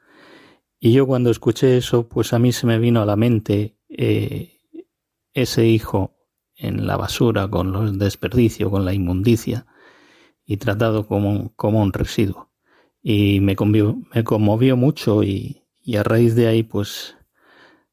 Y 0.79 0.93
yo 0.93 1.07
cuando 1.07 1.31
escuché 1.31 1.79
eso, 1.79 2.07
pues 2.07 2.35
a 2.35 2.39
mí 2.39 2.53
se 2.53 2.67
me 2.67 2.79
vino 2.79 3.01
a 3.01 3.07
la 3.07 3.17
mente 3.17 3.79
eh, 3.89 4.59
ese 5.33 5.65
hijo 5.65 6.19
en 6.55 6.87
la 6.87 6.99
basura, 6.99 7.49
con 7.49 7.73
los 7.73 7.99
desperdicios, 7.99 8.71
con 8.71 8.85
la 8.85 8.93
inmundicia, 8.93 9.65
y 10.45 10.59
tratado 10.59 11.07
como, 11.07 11.55
como 11.57 11.81
un 11.81 11.95
residuo. 11.95 12.51
Y 13.03 13.41
me 13.41 13.57
me 14.13 14.23
conmovió 14.23 14.77
mucho 14.77 15.23
y, 15.23 15.62
y 15.83 15.97
a 15.97 16.03
raíz 16.03 16.35
de 16.35 16.47
ahí 16.47 16.63
pues 16.63 17.17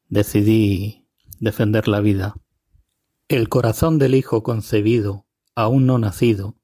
decidí 0.08 1.06
defender 1.38 1.88
la 1.88 2.00
vida. 2.00 2.34
El 3.28 3.48
corazón 3.48 3.98
del 3.98 4.14
hijo 4.14 4.42
concebido, 4.42 5.26
aún 5.54 5.86
no 5.86 5.98
nacido, 5.98 6.56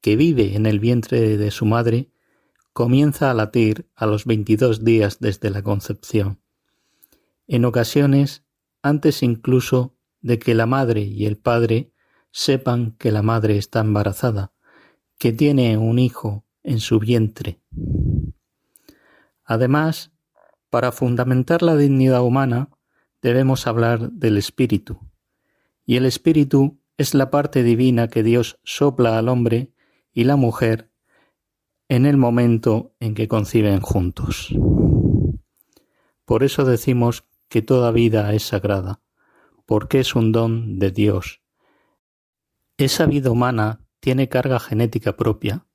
que 0.00 0.16
vive 0.16 0.56
en 0.56 0.66
el 0.66 0.80
vientre 0.80 1.36
de 1.36 1.50
su 1.50 1.64
madre, 1.64 2.10
comienza 2.72 3.30
a 3.30 3.34
latir 3.34 3.88
a 3.94 4.06
los 4.06 4.24
veintidós 4.24 4.84
días 4.84 5.20
desde 5.20 5.50
la 5.50 5.62
concepción. 5.62 6.40
En 7.46 7.64
ocasiones, 7.64 8.44
antes 8.82 9.22
incluso 9.22 9.96
de 10.20 10.38
que 10.38 10.54
la 10.54 10.66
madre 10.66 11.02
y 11.02 11.26
el 11.26 11.36
padre 11.36 11.92
sepan 12.30 12.92
que 12.92 13.12
la 13.12 13.22
madre 13.22 13.58
está 13.58 13.80
embarazada, 13.80 14.52
que 15.18 15.32
tiene 15.32 15.76
un 15.76 15.98
hijo 15.98 16.44
en 16.62 16.80
su 16.80 16.98
vientre. 16.98 17.60
Además, 19.44 20.11
para 20.72 20.90
fundamentar 20.90 21.60
la 21.60 21.76
dignidad 21.76 22.22
humana 22.22 22.70
debemos 23.20 23.66
hablar 23.66 24.10
del 24.10 24.38
espíritu. 24.38 25.00
Y 25.84 25.96
el 25.96 26.06
espíritu 26.06 26.80
es 26.96 27.12
la 27.12 27.30
parte 27.30 27.62
divina 27.62 28.08
que 28.08 28.22
Dios 28.22 28.58
sopla 28.64 29.18
al 29.18 29.28
hombre 29.28 29.74
y 30.14 30.24
la 30.24 30.36
mujer 30.36 30.90
en 31.90 32.06
el 32.06 32.16
momento 32.16 32.94
en 33.00 33.14
que 33.14 33.28
conciben 33.28 33.82
juntos. 33.82 34.48
Por 36.24 36.42
eso 36.42 36.64
decimos 36.64 37.26
que 37.50 37.60
toda 37.60 37.90
vida 37.90 38.32
es 38.32 38.44
sagrada, 38.44 39.02
porque 39.66 40.00
es 40.00 40.14
un 40.14 40.32
don 40.32 40.78
de 40.78 40.90
Dios. 40.90 41.42
Esa 42.78 43.04
vida 43.04 43.30
humana 43.30 43.84
tiene 44.00 44.30
carga 44.30 44.58
genética 44.58 45.18
propia, 45.18 45.66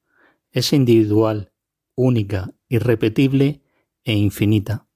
es 0.49 0.73
individual, 0.73 1.53
única, 1.93 2.55
irrepetible 2.67 3.61
e 4.03 4.13
infinita 4.13 4.86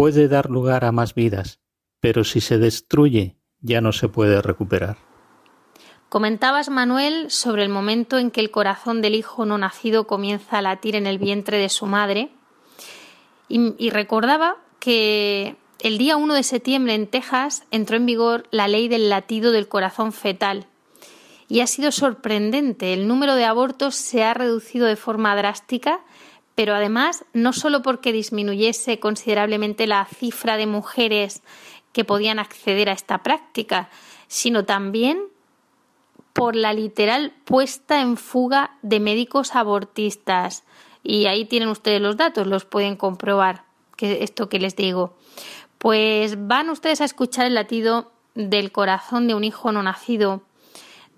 puede 0.00 0.28
dar 0.28 0.48
lugar 0.48 0.86
a 0.86 0.92
más 0.92 1.14
vidas, 1.14 1.60
pero 2.00 2.24
si 2.24 2.40
se 2.40 2.56
destruye 2.56 3.36
ya 3.60 3.82
no 3.82 3.92
se 3.92 4.08
puede 4.08 4.40
recuperar. 4.40 4.96
Comentabas, 6.08 6.70
Manuel, 6.70 7.30
sobre 7.30 7.64
el 7.64 7.68
momento 7.68 8.16
en 8.16 8.30
que 8.30 8.40
el 8.40 8.50
corazón 8.50 9.02
del 9.02 9.14
hijo 9.14 9.44
no 9.44 9.58
nacido 9.58 10.06
comienza 10.06 10.56
a 10.56 10.62
latir 10.62 10.96
en 10.96 11.06
el 11.06 11.18
vientre 11.18 11.58
de 11.58 11.68
su 11.68 11.84
madre 11.84 12.30
y, 13.46 13.90
recordaba 13.90 14.56
que 14.78 15.56
el 15.80 15.98
día 15.98 16.16
1 16.16 16.32
de 16.32 16.44
septiembre 16.44 16.94
en 16.94 17.06
Texas 17.06 17.64
entró 17.70 17.98
en 17.98 18.06
vigor 18.06 18.44
la 18.50 18.68
ley 18.68 18.88
del 18.88 19.10
latido 19.10 19.52
del 19.52 19.68
corazón 19.68 20.14
fetal 20.14 20.66
y 21.46 21.60
ha 21.60 21.66
sido 21.66 21.92
sorprendente. 21.92 22.94
El 22.94 23.06
número 23.06 23.34
de 23.34 23.44
abortos 23.44 23.96
se 23.96 24.24
ha 24.24 24.32
reducido 24.32 24.86
de 24.86 24.96
forma 24.96 25.36
drástica 25.36 26.00
pero 26.54 26.74
además 26.74 27.24
no 27.32 27.52
solo 27.52 27.82
porque 27.82 28.12
disminuyese 28.12 28.98
considerablemente 29.00 29.86
la 29.86 30.04
cifra 30.04 30.56
de 30.56 30.66
mujeres 30.66 31.42
que 31.92 32.04
podían 32.04 32.38
acceder 32.38 32.88
a 32.88 32.92
esta 32.92 33.22
práctica, 33.22 33.88
sino 34.28 34.64
también 34.64 35.22
por 36.32 36.54
la 36.56 36.72
literal 36.72 37.32
puesta 37.44 38.00
en 38.00 38.16
fuga 38.16 38.76
de 38.82 39.00
médicos 39.00 39.54
abortistas. 39.54 40.64
Y 41.02 41.26
ahí 41.26 41.44
tienen 41.44 41.68
ustedes 41.68 42.00
los 42.00 42.16
datos, 42.16 42.46
los 42.46 42.64
pueden 42.64 42.96
comprobar, 42.96 43.64
que 43.96 44.22
esto 44.22 44.48
que 44.48 44.60
les 44.60 44.76
digo. 44.76 45.16
Pues 45.78 46.46
van 46.46 46.70
ustedes 46.70 47.00
a 47.00 47.06
escuchar 47.06 47.46
el 47.46 47.54
latido 47.54 48.12
del 48.34 48.70
corazón 48.70 49.26
de 49.26 49.34
un 49.34 49.44
hijo 49.44 49.72
no 49.72 49.82
nacido 49.82 50.42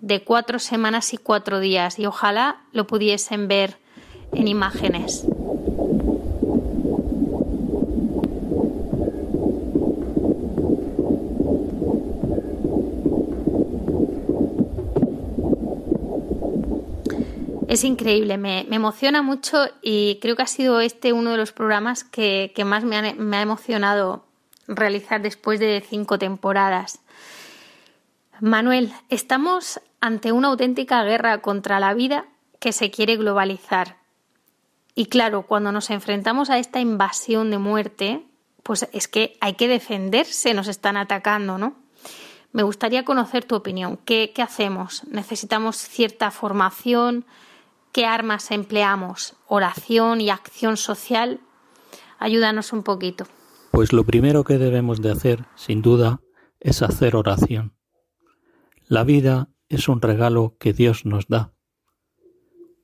de 0.01 0.23
cuatro 0.23 0.59
semanas 0.59 1.13
y 1.13 1.17
cuatro 1.17 1.59
días 1.59 1.99
y 1.99 2.05
ojalá 2.05 2.61
lo 2.71 2.87
pudiesen 2.87 3.47
ver 3.47 3.77
en 4.35 4.47
imágenes. 4.47 5.25
Es 17.73 17.83
increíble, 17.83 18.37
me, 18.37 18.67
emociona 18.69 19.23
mucho 19.23 19.65
y 19.81 20.19
creo 20.21 20.35
que 20.35 20.43
ha 20.43 20.47
sido 20.47 20.79
este 20.79 21.11
uno 21.11 21.31
de 21.31 21.37
los 21.37 21.53
programas 21.53 22.03
que, 22.03 22.53
más 22.63 22.83
me 22.83 22.97
ha, 22.97 23.41
emocionado 23.41 24.27
realizar 24.67 25.23
después 25.23 25.59
de 25.59 25.81
cinco 25.81 26.19
temporadas. 26.19 26.99
Manuel, 28.39 28.93
estamos 29.09 29.81
ante 30.01 30.31
una 30.31 30.49
auténtica 30.49 31.03
guerra 31.03 31.41
contra 31.41 31.79
la 31.79 31.95
vida 31.95 32.27
que 32.59 32.73
se 32.73 32.91
quiere 32.91 33.15
globalizar. 33.15 34.02
Y 34.95 35.07
claro, 35.07 35.43
cuando 35.47 35.71
nos 35.71 35.89
enfrentamos 35.89 36.49
a 36.49 36.59
esta 36.59 36.79
invasión 36.79 37.49
de 37.49 37.57
muerte, 37.57 38.25
pues 38.61 38.87
es 38.93 39.07
que 39.07 39.37
hay 39.41 39.53
que 39.53 39.67
defenderse, 39.67 40.53
nos 40.53 40.67
están 40.67 40.97
atacando, 40.97 41.57
¿no? 41.57 41.75
Me 42.51 42.63
gustaría 42.63 43.03
conocer 43.03 43.45
tu 43.45 43.55
opinión. 43.55 43.97
¿Qué, 44.05 44.31
qué 44.33 44.43
hacemos? 44.43 45.03
¿Necesitamos 45.07 45.77
cierta 45.77 46.29
formación? 46.29 47.25
¿Qué 47.91 48.05
armas 48.05 48.51
empleamos? 48.51 49.35
¿Oración 49.47 50.21
y 50.21 50.29
acción 50.29 50.77
social? 50.77 51.39
Ayúdanos 52.19 52.71
un 52.71 52.83
poquito. 52.83 53.25
Pues 53.71 53.91
lo 53.91 54.03
primero 54.03 54.43
que 54.43 54.59
debemos 54.59 55.01
de 55.01 55.11
hacer, 55.11 55.45
sin 55.55 55.81
duda, 55.81 56.21
es 56.59 56.83
hacer 56.83 57.15
oración. 57.15 57.73
La 58.87 59.03
vida 59.03 59.49
es 59.67 59.87
un 59.89 59.99
regalo 59.99 60.55
que 60.59 60.73
Dios 60.73 61.05
nos 61.05 61.27
da. 61.27 61.53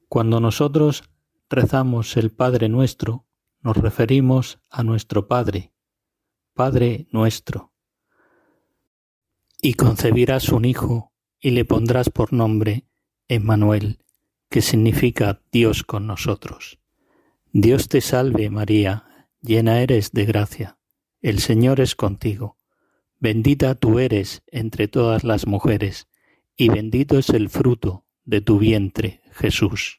Cuando 0.08 0.40
nosotros 0.40 1.04
rezamos 1.50 2.16
el 2.18 2.32
Padre 2.32 2.70
nuestro, 2.70 3.26
nos 3.62 3.76
referimos 3.76 4.60
a 4.70 4.84
nuestro 4.84 5.28
Padre, 5.28 5.74
Padre 6.54 7.08
nuestro. 7.12 7.74
Y 9.62 9.74
concebirás 9.74 10.50
un 10.50 10.66
hijo 10.66 11.12
y 11.40 11.52
le 11.52 11.66
pondrás 11.66 12.10
por 12.10 12.34
nombre 12.34 12.86
Emmanuel, 13.28 14.00
que 14.50 14.62
significa 14.62 15.42
Dios 15.52 15.84
con 15.84 16.08
nosotros. 16.08 16.80
Dios 17.52 17.90
te 17.90 18.02
salve 18.02 18.50
María, 18.50 19.28
llena 19.42 19.82
eres 19.82 20.12
de 20.12 20.26
gracia, 20.26 20.78
el 21.22 21.40
Señor 21.40 21.80
es 21.82 21.96
contigo, 21.96 22.58
bendita 23.20 23.76
tú 23.76 24.00
eres 24.00 24.44
entre 24.48 24.88
todas 24.88 25.24
las 25.24 25.48
mujeres, 25.48 26.08
y 26.56 26.70
bendito 26.70 27.18
es 27.18 27.30
el 27.30 27.50
fruto 27.50 28.06
de 28.24 28.42
tu 28.42 28.60
vientre, 28.60 29.22
Jesús. 29.32 29.99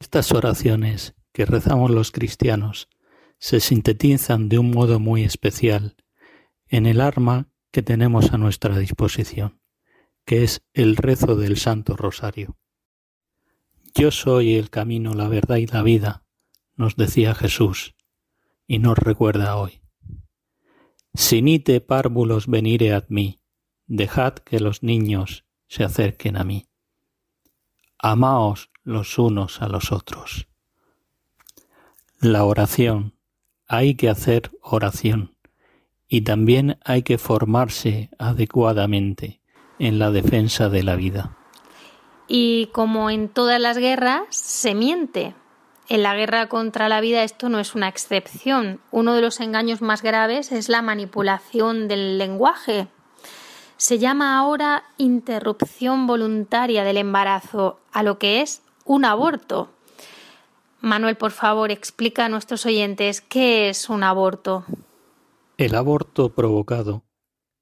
Estas 0.00 0.32
oraciones 0.32 1.14
que 1.32 1.44
rezamos 1.44 1.90
los 1.90 2.12
cristianos 2.12 2.88
se 3.38 3.60
sintetizan 3.60 4.48
de 4.48 4.58
un 4.58 4.70
modo 4.70 5.00
muy 5.00 5.24
especial 5.24 5.96
en 6.66 6.86
el 6.86 7.00
arma 7.00 7.50
que 7.72 7.82
tenemos 7.82 8.32
a 8.32 8.38
nuestra 8.38 8.78
disposición, 8.78 9.60
que 10.24 10.44
es 10.44 10.62
el 10.72 10.96
rezo 10.96 11.36
del 11.36 11.56
Santo 11.56 11.96
Rosario. 11.96 12.56
Yo 13.94 14.10
soy 14.10 14.54
el 14.54 14.70
camino, 14.70 15.14
la 15.14 15.28
verdad 15.28 15.56
y 15.56 15.66
la 15.66 15.82
vida, 15.82 16.24
nos 16.76 16.96
decía 16.96 17.34
Jesús, 17.34 17.96
y 18.66 18.78
nos 18.78 18.98
recuerda 18.98 19.56
hoy. 19.56 19.80
Sinite 21.14 21.80
párvulos 21.80 22.46
venire 22.46 22.92
ad 22.92 23.06
mí, 23.08 23.40
dejad 23.86 24.34
que 24.34 24.60
los 24.60 24.82
niños 24.82 25.44
se 25.66 25.82
acerquen 25.82 26.36
a 26.36 26.44
mí. 26.44 26.67
Amaos 27.98 28.70
los 28.84 29.18
unos 29.18 29.60
a 29.60 29.68
los 29.68 29.92
otros. 29.92 30.46
La 32.20 32.44
oración, 32.44 33.14
hay 33.66 33.94
que 33.94 34.08
hacer 34.08 34.50
oración 34.62 35.36
y 36.08 36.22
también 36.22 36.78
hay 36.84 37.02
que 37.02 37.18
formarse 37.18 38.10
adecuadamente 38.18 39.40
en 39.78 39.98
la 39.98 40.10
defensa 40.10 40.68
de 40.68 40.82
la 40.82 40.96
vida. 40.96 41.36
Y 42.26 42.66
como 42.72 43.10
en 43.10 43.28
todas 43.28 43.60
las 43.60 43.78
guerras, 43.78 44.22
se 44.30 44.74
miente. 44.74 45.34
En 45.88 46.02
la 46.02 46.14
guerra 46.14 46.48
contra 46.48 46.88
la 46.88 47.00
vida 47.00 47.24
esto 47.24 47.48
no 47.48 47.58
es 47.58 47.74
una 47.74 47.88
excepción. 47.88 48.80
Uno 48.90 49.14
de 49.14 49.22
los 49.22 49.40
engaños 49.40 49.80
más 49.80 50.02
graves 50.02 50.52
es 50.52 50.68
la 50.68 50.82
manipulación 50.82 51.88
del 51.88 52.18
lenguaje. 52.18 52.88
Se 53.78 54.00
llama 54.00 54.36
ahora 54.36 54.82
interrupción 54.96 56.08
voluntaria 56.08 56.82
del 56.82 56.96
embarazo, 56.96 57.78
a 57.92 58.02
lo 58.02 58.18
que 58.18 58.42
es 58.42 58.60
un 58.84 59.04
aborto. 59.04 59.70
Manuel, 60.80 61.16
por 61.16 61.30
favor, 61.30 61.70
explica 61.70 62.24
a 62.24 62.28
nuestros 62.28 62.66
oyentes 62.66 63.20
qué 63.20 63.68
es 63.68 63.88
un 63.88 64.02
aborto. 64.02 64.64
El 65.58 65.76
aborto 65.76 66.34
provocado 66.34 67.04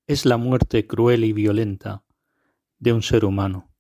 es 0.06 0.24
la 0.24 0.38
muerte 0.38 0.86
cruel 0.86 1.22
y 1.22 1.34
violenta 1.34 2.02
de 2.78 2.94
un 2.94 3.02
ser 3.02 3.26
humano, 3.26 3.70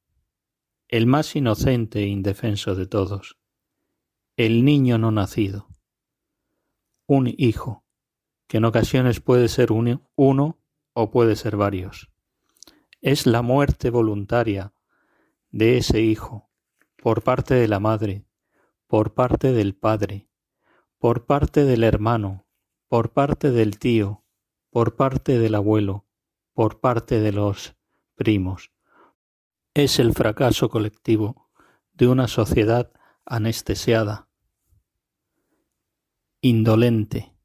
el 0.88 1.06
más 1.06 1.36
inocente 1.36 2.00
e 2.00 2.06
indefenso 2.08 2.74
de 2.74 2.86
todos, 2.86 3.38
el 4.36 4.62
niño 4.62 4.98
no 4.98 5.10
nacido, 5.10 5.68
un 7.06 7.32
hijo, 7.38 7.86
que 8.46 8.58
en 8.58 8.66
ocasiones 8.66 9.20
puede 9.20 9.48
ser 9.48 9.72
uno, 9.72 10.02
uno 10.16 10.58
o 10.92 11.10
puede 11.10 11.34
ser 11.34 11.56
varios. 11.56 12.10
Es 13.06 13.24
la 13.24 13.40
muerte 13.40 13.90
voluntaria 13.90 14.74
de 15.52 15.78
ese 15.78 16.00
hijo 16.00 16.50
por 17.00 17.22
parte 17.22 17.54
de 17.54 17.68
la 17.68 17.78
madre, 17.78 18.26
por 18.88 19.14
parte 19.14 19.52
del 19.52 19.76
padre, 19.76 20.28
por 20.98 21.24
parte 21.24 21.64
del 21.64 21.84
hermano, 21.84 22.48
por 22.88 23.12
parte 23.12 23.52
del 23.52 23.78
tío, 23.78 24.24
por 24.70 24.96
parte 24.96 25.38
del 25.38 25.54
abuelo, 25.54 26.04
por 26.52 26.80
parte 26.80 27.20
de 27.20 27.30
los 27.30 27.76
primos. 28.16 28.72
Es 29.72 30.00
el 30.00 30.12
fracaso 30.12 30.68
colectivo 30.68 31.48
de 31.92 32.08
una 32.08 32.26
sociedad 32.26 32.90
anestesiada, 33.24 34.28
indolente, 36.40 37.36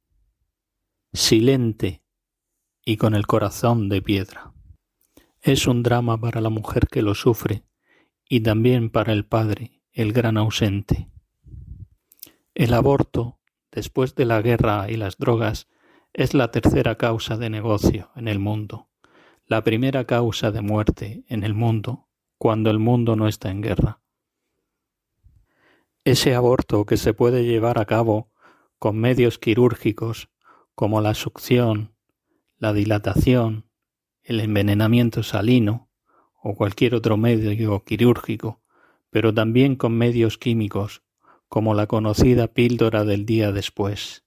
silente 1.13 2.03
y 2.83 2.97
con 2.97 3.13
el 3.13 3.27
corazón 3.27 3.89
de 3.89 4.01
piedra. 4.01 4.55
Es 5.43 5.65
un 5.65 5.81
drama 5.81 6.21
para 6.21 6.39
la 6.39 6.49
mujer 6.49 6.87
que 6.87 7.01
lo 7.01 7.15
sufre 7.15 7.63
y 8.29 8.41
también 8.41 8.91
para 8.91 9.11
el 9.11 9.25
padre, 9.25 9.81
el 9.91 10.13
gran 10.13 10.37
ausente. 10.37 11.09
El 12.53 12.75
aborto, 12.75 13.39
después 13.71 14.13
de 14.13 14.25
la 14.25 14.43
guerra 14.43 14.91
y 14.91 14.97
las 14.97 15.17
drogas, 15.17 15.67
es 16.13 16.35
la 16.35 16.51
tercera 16.51 16.95
causa 16.95 17.37
de 17.37 17.49
negocio 17.49 18.11
en 18.15 18.27
el 18.27 18.37
mundo, 18.37 18.89
la 19.47 19.63
primera 19.63 20.05
causa 20.05 20.51
de 20.51 20.61
muerte 20.61 21.23
en 21.27 21.43
el 21.43 21.55
mundo 21.55 22.07
cuando 22.37 22.69
el 22.69 22.77
mundo 22.77 23.15
no 23.15 23.27
está 23.27 23.49
en 23.49 23.61
guerra. 23.61 23.99
Ese 26.03 26.35
aborto 26.35 26.85
que 26.85 26.97
se 26.97 27.15
puede 27.15 27.45
llevar 27.45 27.79
a 27.79 27.85
cabo 27.85 28.31
con 28.77 28.97
medios 28.97 29.39
quirúrgicos 29.39 30.29
como 30.75 31.01
la 31.01 31.15
succión, 31.15 31.95
la 32.57 32.73
dilatación, 32.73 33.70
el 34.31 34.39
envenenamiento 34.39 35.23
salino 35.23 35.89
o 36.41 36.55
cualquier 36.55 36.95
otro 36.95 37.17
medio 37.17 37.83
quirúrgico, 37.83 38.61
pero 39.09 39.33
también 39.33 39.75
con 39.75 39.97
medios 39.97 40.37
químicos 40.37 41.03
como 41.49 41.73
la 41.73 41.85
conocida 41.87 42.47
píldora 42.47 43.03
del 43.03 43.25
día 43.25 43.51
después. 43.51 44.23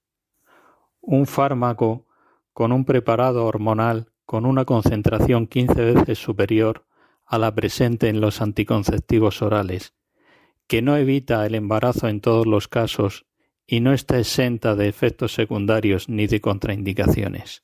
Un 1.01 1.25
fármaco 1.25 2.05
con 2.53 2.71
un 2.71 2.85
preparado 2.85 3.45
hormonal 3.45 4.11
con 4.25 4.45
una 4.45 4.65
concentración 4.65 5.47
quince 5.47 5.93
veces 5.93 6.19
superior 6.19 6.85
a 7.25 7.39
la 7.39 7.53
presente 7.53 8.07
en 8.09 8.21
los 8.21 8.41
anticonceptivos 8.41 9.41
orales, 9.41 9.93
que 10.67 10.83
no 10.83 10.97
evita 10.97 11.45
el 11.45 11.55
embarazo 11.55 12.07
en 12.07 12.21
todos 12.21 12.45
los 12.45 12.67
casos 12.67 13.25
y 13.65 13.79
no 13.79 13.91
está 13.91 14.19
exenta 14.19 14.75
de 14.75 14.87
efectos 14.87 15.33
secundarios 15.33 16.09
ni 16.09 16.27
de 16.27 16.41
contraindicaciones. 16.41 17.63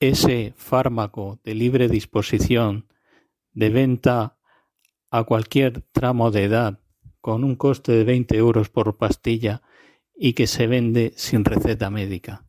Ese 0.00 0.54
fármaco 0.56 1.40
de 1.42 1.54
libre 1.54 1.88
disposición, 1.88 2.86
de 3.52 3.70
venta 3.70 4.38
a 5.10 5.24
cualquier 5.24 5.82
tramo 5.92 6.30
de 6.30 6.44
edad, 6.44 6.80
con 7.20 7.42
un 7.42 7.56
coste 7.56 7.92
de 7.92 8.04
20 8.04 8.36
euros 8.36 8.68
por 8.68 8.96
pastilla 8.96 9.62
y 10.14 10.34
que 10.34 10.46
se 10.46 10.66
vende 10.66 11.12
sin 11.16 11.44
receta 11.44 11.90
médica. 11.90 12.46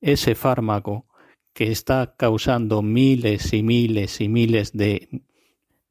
Ese 0.00 0.34
fármaco 0.34 1.06
que 1.52 1.72
está 1.72 2.14
causando 2.16 2.82
miles 2.82 3.52
y 3.52 3.62
miles 3.62 4.20
y 4.20 4.28
miles 4.28 4.72
de, 4.72 5.24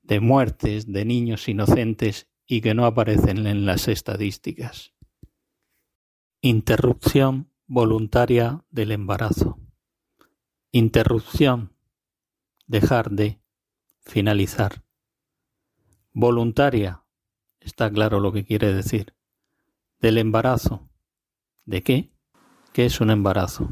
de 0.04 0.20
muertes 0.20 0.91
de 0.91 1.06
niños 1.06 1.47
inocentes 1.49 2.30
y 2.45 2.62
que 2.62 2.74
no 2.74 2.86
aparecen 2.86 3.47
en 3.47 3.66
las 3.66 3.88
estadísticas. 3.88 4.93
Interrupción 6.41 7.49
voluntaria 7.68 8.66
del 8.70 8.91
embarazo. 8.91 9.62
Interrupción. 10.76 11.71
Dejar 12.65 13.11
de. 13.11 13.39
Finalizar. 14.01 14.82
Voluntaria 16.13 17.03
Está 17.59 17.91
claro 17.91 18.19
lo 18.19 18.32
que 18.32 18.43
quiere 18.43 18.74
decir. 18.74 19.13
Del 19.99 20.17
embarazo. 20.17 20.89
¿De 21.65 21.84
qué? 21.84 22.09
¿Qué 22.74 22.88
es 22.88 22.99
un 23.01 23.11
embarazo? 23.11 23.69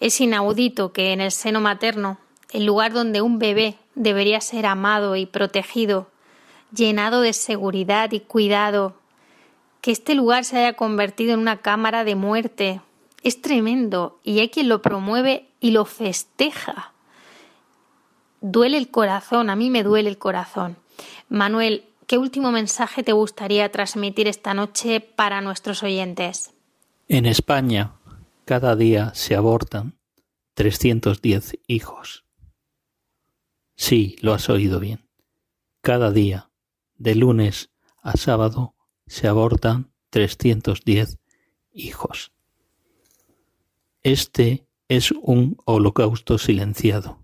Es 0.00 0.22
inaudito 0.22 0.94
que 0.94 1.12
en 1.12 1.20
el 1.20 1.32
seno 1.32 1.60
materno, 1.60 2.16
el 2.50 2.64
lugar 2.64 2.94
donde 2.94 3.20
un 3.20 3.38
bebé 3.38 3.76
debería 3.94 4.40
ser 4.40 4.64
amado 4.64 5.16
y 5.16 5.26
protegido, 5.26 6.08
llenado 6.74 7.20
de 7.20 7.34
seguridad 7.34 8.10
y 8.12 8.20
cuidado, 8.20 8.94
que 9.82 9.90
este 9.90 10.14
lugar 10.14 10.46
se 10.46 10.56
haya 10.56 10.72
convertido 10.72 11.34
en 11.34 11.40
una 11.40 11.58
cámara 11.60 12.04
de 12.04 12.14
muerte. 12.14 12.80
Es 13.22 13.42
tremendo 13.42 14.18
y 14.24 14.38
hay 14.38 14.48
quien 14.48 14.70
lo 14.70 14.80
promueve 14.80 15.50
y 15.64 15.70
lo 15.70 15.86
festeja. 15.86 16.92
Duele 18.42 18.76
el 18.76 18.90
corazón, 18.90 19.48
a 19.48 19.56
mí 19.56 19.70
me 19.70 19.82
duele 19.82 20.10
el 20.10 20.18
corazón. 20.18 20.76
Manuel, 21.30 21.86
¿qué 22.06 22.18
último 22.18 22.52
mensaje 22.52 23.02
te 23.02 23.12
gustaría 23.12 23.72
transmitir 23.72 24.28
esta 24.28 24.52
noche 24.52 25.00
para 25.00 25.40
nuestros 25.40 25.82
oyentes? 25.82 26.52
En 27.08 27.24
España, 27.24 27.94
cada 28.44 28.76
día 28.76 29.14
se 29.14 29.36
abortan 29.36 29.98
310 30.52 31.56
hijos. 31.66 32.26
Sí, 33.74 34.16
lo 34.20 34.34
has 34.34 34.50
oído 34.50 34.80
bien. 34.80 35.08
Cada 35.80 36.10
día, 36.10 36.50
de 36.98 37.14
lunes 37.14 37.70
a 38.02 38.18
sábado, 38.18 38.74
se 39.06 39.28
abortan 39.28 39.94
310 40.10 41.16
hijos. 41.72 42.32
Este 44.02 44.66
es 44.88 45.12
un 45.12 45.56
holocausto 45.64 46.38
silenciado 46.38 47.18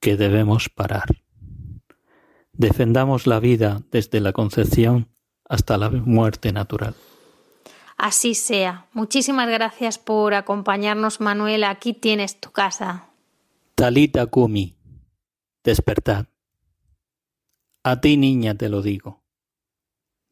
que 0.00 0.16
debemos 0.16 0.68
parar. 0.68 1.08
Defendamos 2.52 3.26
la 3.26 3.40
vida 3.40 3.82
desde 3.90 4.20
la 4.20 4.32
concepción 4.32 5.08
hasta 5.44 5.78
la 5.78 5.90
muerte 5.90 6.52
natural. 6.52 6.94
Así 7.96 8.34
sea. 8.34 8.88
Muchísimas 8.92 9.48
gracias 9.48 9.98
por 9.98 10.34
acompañarnos, 10.34 11.20
Manuel. 11.20 11.64
Aquí 11.64 11.94
tienes 11.94 12.40
tu 12.40 12.50
casa. 12.50 13.10
Talita 13.74 14.26
Kumi, 14.26 14.76
despertad. 15.64 16.26
A 17.82 18.00
ti, 18.00 18.16
niña, 18.16 18.54
te 18.54 18.68
lo 18.68 18.82
digo. 18.82 19.24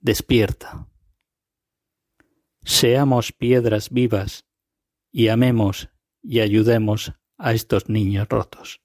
Despierta. 0.00 0.88
Seamos 2.62 3.32
piedras 3.32 3.90
vivas 3.90 4.46
y 5.12 5.28
amemos 5.28 5.88
y 6.24 6.40
ayudemos 6.40 7.12
a 7.38 7.52
estos 7.52 7.88
niños 7.88 8.28
rotos. 8.28 8.80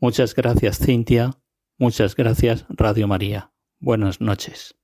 Muchas 0.00 0.34
gracias, 0.34 0.78
Cintia 0.78 1.38
Muchas 1.80 2.16
gracias, 2.16 2.64
Radio 2.70 3.06
María. 3.06 3.52
Buenas 3.78 4.20
noches. 4.20 4.74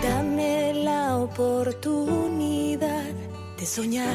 Dame 0.00 0.74
la 0.74 1.16
oportunidad 1.16 3.02
de 3.58 3.66
soñar, 3.66 4.14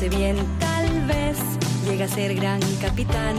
No 0.00 0.08
sé 0.08 0.16
bien, 0.16 0.36
tal 0.58 1.06
vez 1.08 1.36
llegue 1.84 2.04
a 2.04 2.08
ser 2.08 2.34
gran 2.34 2.58
capitán. 2.80 3.36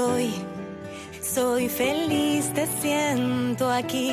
Estoy, 0.00 0.32
soy 1.22 1.68
feliz, 1.68 2.52
te 2.54 2.66
siento 2.80 3.70
aquí. 3.70 4.12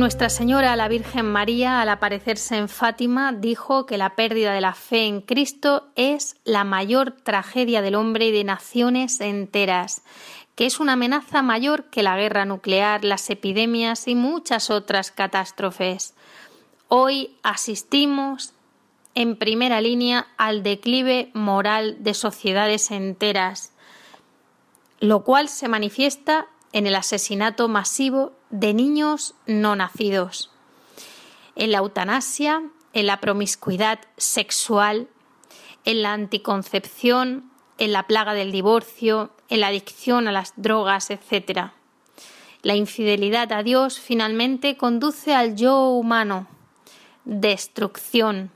Nuestra 0.00 0.30
Señora, 0.30 0.76
la 0.76 0.88
Virgen 0.88 1.26
María, 1.30 1.82
al 1.82 1.90
aparecerse 1.90 2.56
en 2.56 2.70
Fátima, 2.70 3.32
dijo 3.32 3.84
que 3.84 3.98
la 3.98 4.16
pérdida 4.16 4.54
de 4.54 4.62
la 4.62 4.72
fe 4.72 5.04
en 5.04 5.20
Cristo 5.20 5.88
es 5.94 6.36
la 6.44 6.64
mayor 6.64 7.10
tragedia 7.10 7.82
del 7.82 7.96
hombre 7.96 8.28
y 8.28 8.32
de 8.32 8.42
naciones 8.42 9.20
enteras, 9.20 10.02
que 10.54 10.64
es 10.64 10.80
una 10.80 10.94
amenaza 10.94 11.42
mayor 11.42 11.90
que 11.90 12.02
la 12.02 12.16
guerra 12.16 12.46
nuclear, 12.46 13.04
las 13.04 13.28
epidemias 13.28 14.08
y 14.08 14.14
muchas 14.14 14.70
otras 14.70 15.10
catástrofes. 15.10 16.14
Hoy 16.88 17.36
asistimos 17.42 18.54
en 19.14 19.36
primera 19.36 19.82
línea 19.82 20.28
al 20.38 20.62
declive 20.62 21.30
moral 21.34 21.98
de 22.00 22.14
sociedades 22.14 22.90
enteras, 22.90 23.74
lo 24.98 25.24
cual 25.24 25.50
se 25.50 25.68
manifiesta 25.68 26.46
en 26.72 26.86
el 26.86 26.94
asesinato 26.94 27.68
masivo 27.68 28.32
de 28.50 28.74
niños 28.74 29.34
no 29.46 29.76
nacidos, 29.76 30.50
en 31.56 31.72
la 31.72 31.78
eutanasia, 31.78 32.62
en 32.92 33.06
la 33.06 33.20
promiscuidad 33.20 34.00
sexual, 34.16 35.08
en 35.84 36.02
la 36.02 36.12
anticoncepción, 36.12 37.50
en 37.78 37.92
la 37.92 38.06
plaga 38.06 38.34
del 38.34 38.52
divorcio, 38.52 39.30
en 39.48 39.60
la 39.60 39.68
adicción 39.68 40.28
a 40.28 40.32
las 40.32 40.52
drogas, 40.56 41.10
etc. 41.10 41.70
La 42.62 42.76
infidelidad 42.76 43.52
a 43.52 43.62
Dios 43.62 43.98
finalmente 43.98 44.76
conduce 44.76 45.34
al 45.34 45.56
yo 45.56 45.88
humano, 45.88 46.46
destrucción. 47.24 48.50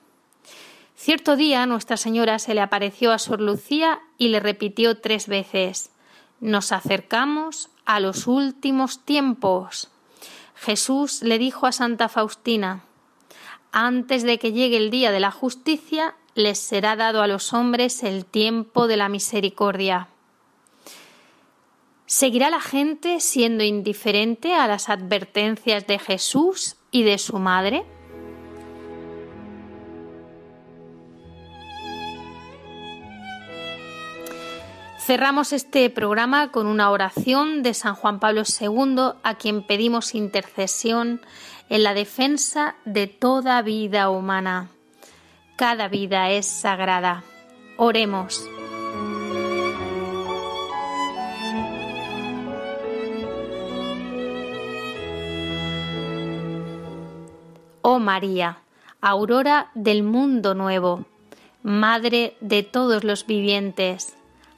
Cierto 0.94 1.36
día 1.36 1.66
Nuestra 1.66 1.96
Señora 1.96 2.38
se 2.38 2.54
le 2.54 2.60
apareció 2.60 3.12
a 3.12 3.18
Sor 3.18 3.40
Lucía 3.40 4.00
y 4.18 4.28
le 4.28 4.40
repitió 4.40 5.00
tres 5.00 5.26
veces 5.26 5.90
Nos 6.44 6.72
acercamos 6.72 7.70
a 7.86 8.00
los 8.00 8.26
últimos 8.26 9.02
tiempos. 9.02 9.88
Jesús 10.54 11.22
le 11.22 11.38
dijo 11.38 11.66
a 11.66 11.72
Santa 11.72 12.10
Faustina 12.10 12.84
Antes 13.72 14.24
de 14.24 14.38
que 14.38 14.52
llegue 14.52 14.76
el 14.76 14.90
día 14.90 15.10
de 15.10 15.20
la 15.20 15.30
justicia, 15.30 16.16
les 16.34 16.58
será 16.58 16.96
dado 16.96 17.22
a 17.22 17.26
los 17.28 17.54
hombres 17.54 18.02
el 18.02 18.26
tiempo 18.26 18.88
de 18.88 18.98
la 18.98 19.08
misericordia. 19.08 20.08
¿Seguirá 22.04 22.50
la 22.50 22.60
gente 22.60 23.20
siendo 23.20 23.64
indiferente 23.64 24.52
a 24.52 24.68
las 24.68 24.90
advertencias 24.90 25.86
de 25.86 25.98
Jesús 25.98 26.76
y 26.90 27.04
de 27.04 27.16
su 27.16 27.38
madre? 27.38 27.86
Cerramos 35.06 35.52
este 35.52 35.90
programa 35.90 36.50
con 36.50 36.66
una 36.66 36.90
oración 36.90 37.62
de 37.62 37.74
San 37.74 37.94
Juan 37.94 38.20
Pablo 38.20 38.40
II, 38.58 39.18
a 39.22 39.34
quien 39.34 39.62
pedimos 39.62 40.14
intercesión 40.14 41.20
en 41.68 41.82
la 41.82 41.92
defensa 41.92 42.76
de 42.86 43.06
toda 43.06 43.60
vida 43.60 44.08
humana. 44.08 44.70
Cada 45.56 45.88
vida 45.88 46.30
es 46.30 46.46
sagrada. 46.46 47.22
Oremos. 47.76 48.48
Oh 57.82 57.98
María, 57.98 58.56
aurora 59.02 59.70
del 59.74 60.02
mundo 60.02 60.54
nuevo, 60.54 61.04
Madre 61.62 62.38
de 62.40 62.62
todos 62.62 63.04
los 63.04 63.26
vivientes, 63.26 64.14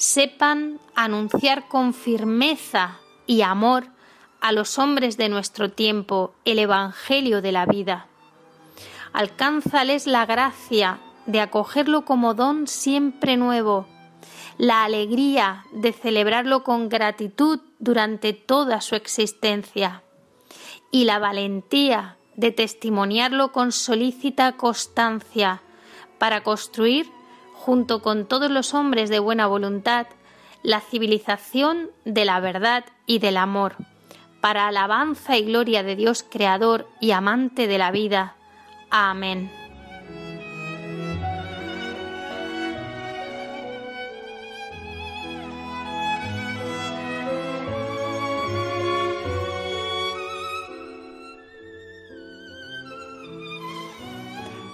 sepan 0.00 0.80
anunciar 0.94 1.68
con 1.68 1.92
firmeza 1.92 3.00
y 3.26 3.42
amor 3.42 3.88
a 4.40 4.50
los 4.50 4.78
hombres 4.78 5.18
de 5.18 5.28
nuestro 5.28 5.70
tiempo 5.70 6.32
el 6.46 6.58
Evangelio 6.58 7.42
de 7.42 7.52
la 7.52 7.66
vida. 7.66 8.06
Alcánzales 9.12 10.06
la 10.06 10.24
gracia 10.24 11.00
de 11.26 11.42
acogerlo 11.42 12.06
como 12.06 12.32
don 12.32 12.66
siempre 12.66 13.36
nuevo, 13.36 13.86
la 14.56 14.84
alegría 14.84 15.66
de 15.70 15.92
celebrarlo 15.92 16.64
con 16.64 16.88
gratitud 16.88 17.60
durante 17.78 18.32
toda 18.32 18.80
su 18.80 18.94
existencia 18.94 20.02
y 20.90 21.04
la 21.04 21.18
valentía 21.18 22.16
de 22.36 22.52
testimoniarlo 22.52 23.52
con 23.52 23.70
solícita 23.70 24.56
constancia 24.56 25.60
para 26.16 26.42
construir, 26.42 27.10
junto 27.64 28.00
con 28.00 28.26
todos 28.26 28.50
los 28.50 28.72
hombres 28.72 29.10
de 29.10 29.18
buena 29.18 29.46
voluntad, 29.46 30.06
la 30.62 30.80
civilización 30.80 31.90
de 32.06 32.24
la 32.24 32.40
verdad 32.40 32.84
y 33.04 33.18
del 33.18 33.36
amor, 33.36 33.76
para 34.40 34.66
alabanza 34.66 35.36
y 35.36 35.44
gloria 35.44 35.82
de 35.82 35.94
Dios 35.94 36.24
Creador 36.28 36.88
y 37.00 37.10
amante 37.10 37.66
de 37.66 37.76
la 37.76 37.90
vida. 37.90 38.34
Amén. 38.88 39.59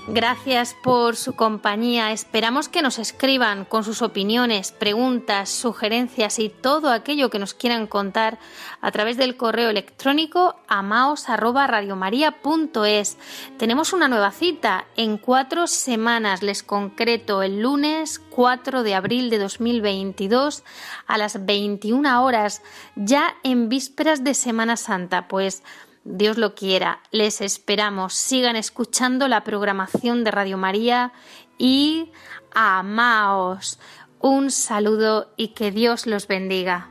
Gracias 0.09 0.77
por 0.85 1.17
su 1.17 1.35
compañía. 1.35 2.13
Esperamos 2.13 2.69
que 2.69 2.81
nos 2.81 3.01
escriban 3.01 3.65
con 3.65 3.83
sus 3.83 4.03
opiniones, 4.03 4.71
preguntas, 4.71 5.51
sugerencias 5.51 6.39
y 6.39 6.49
todo 6.49 6.93
aquello 6.93 7.29
que 7.29 7.41
nos 7.41 7.55
quieran 7.55 7.89
contar 7.89 8.39
a 8.81 8.93
través 8.93 9.17
del 9.17 9.37
correo 9.37 9.69
electrónico 9.69 10.61
amaos@radiomaria.es. 10.69 13.19
Tenemos 13.59 13.93
una 13.93 14.07
nueva 14.07 14.31
cita 14.31 14.85
en 14.97 15.19
cuatro 15.19 15.67
semanas. 15.67 16.41
Les 16.41 16.63
concreto 16.63 17.43
el 17.43 17.61
lunes 17.61 18.21
4 18.31 18.85
de 18.85 18.95
abril 18.95 19.29
de 19.29 19.39
2022 19.39 20.63
a 21.09 21.19
las 21.19 21.45
21 21.45 22.23
horas, 22.23 22.63
ya 22.95 23.35
en 23.43 23.69
vísperas 23.69 24.23
de 24.23 24.35
Semana 24.35 24.77
Santa. 24.77 25.27
Pues 25.27 25.65
Dios 26.09 26.39
lo 26.39 26.55
quiera, 26.55 27.01
les 27.11 27.41
esperamos. 27.41 28.15
Sigan 28.15 28.55
escuchando 28.55 29.27
la 29.27 29.43
programación 29.43 30.23
de 30.23 30.31
Radio 30.31 30.57
María 30.57 31.13
y 31.59 32.13
amaos. 32.55 33.81
Un 34.21 34.53
saludo 34.53 35.33
y 35.37 35.49
que 35.49 35.73
Dios 35.73 36.07
los 36.07 36.29
bendiga. 36.29 36.91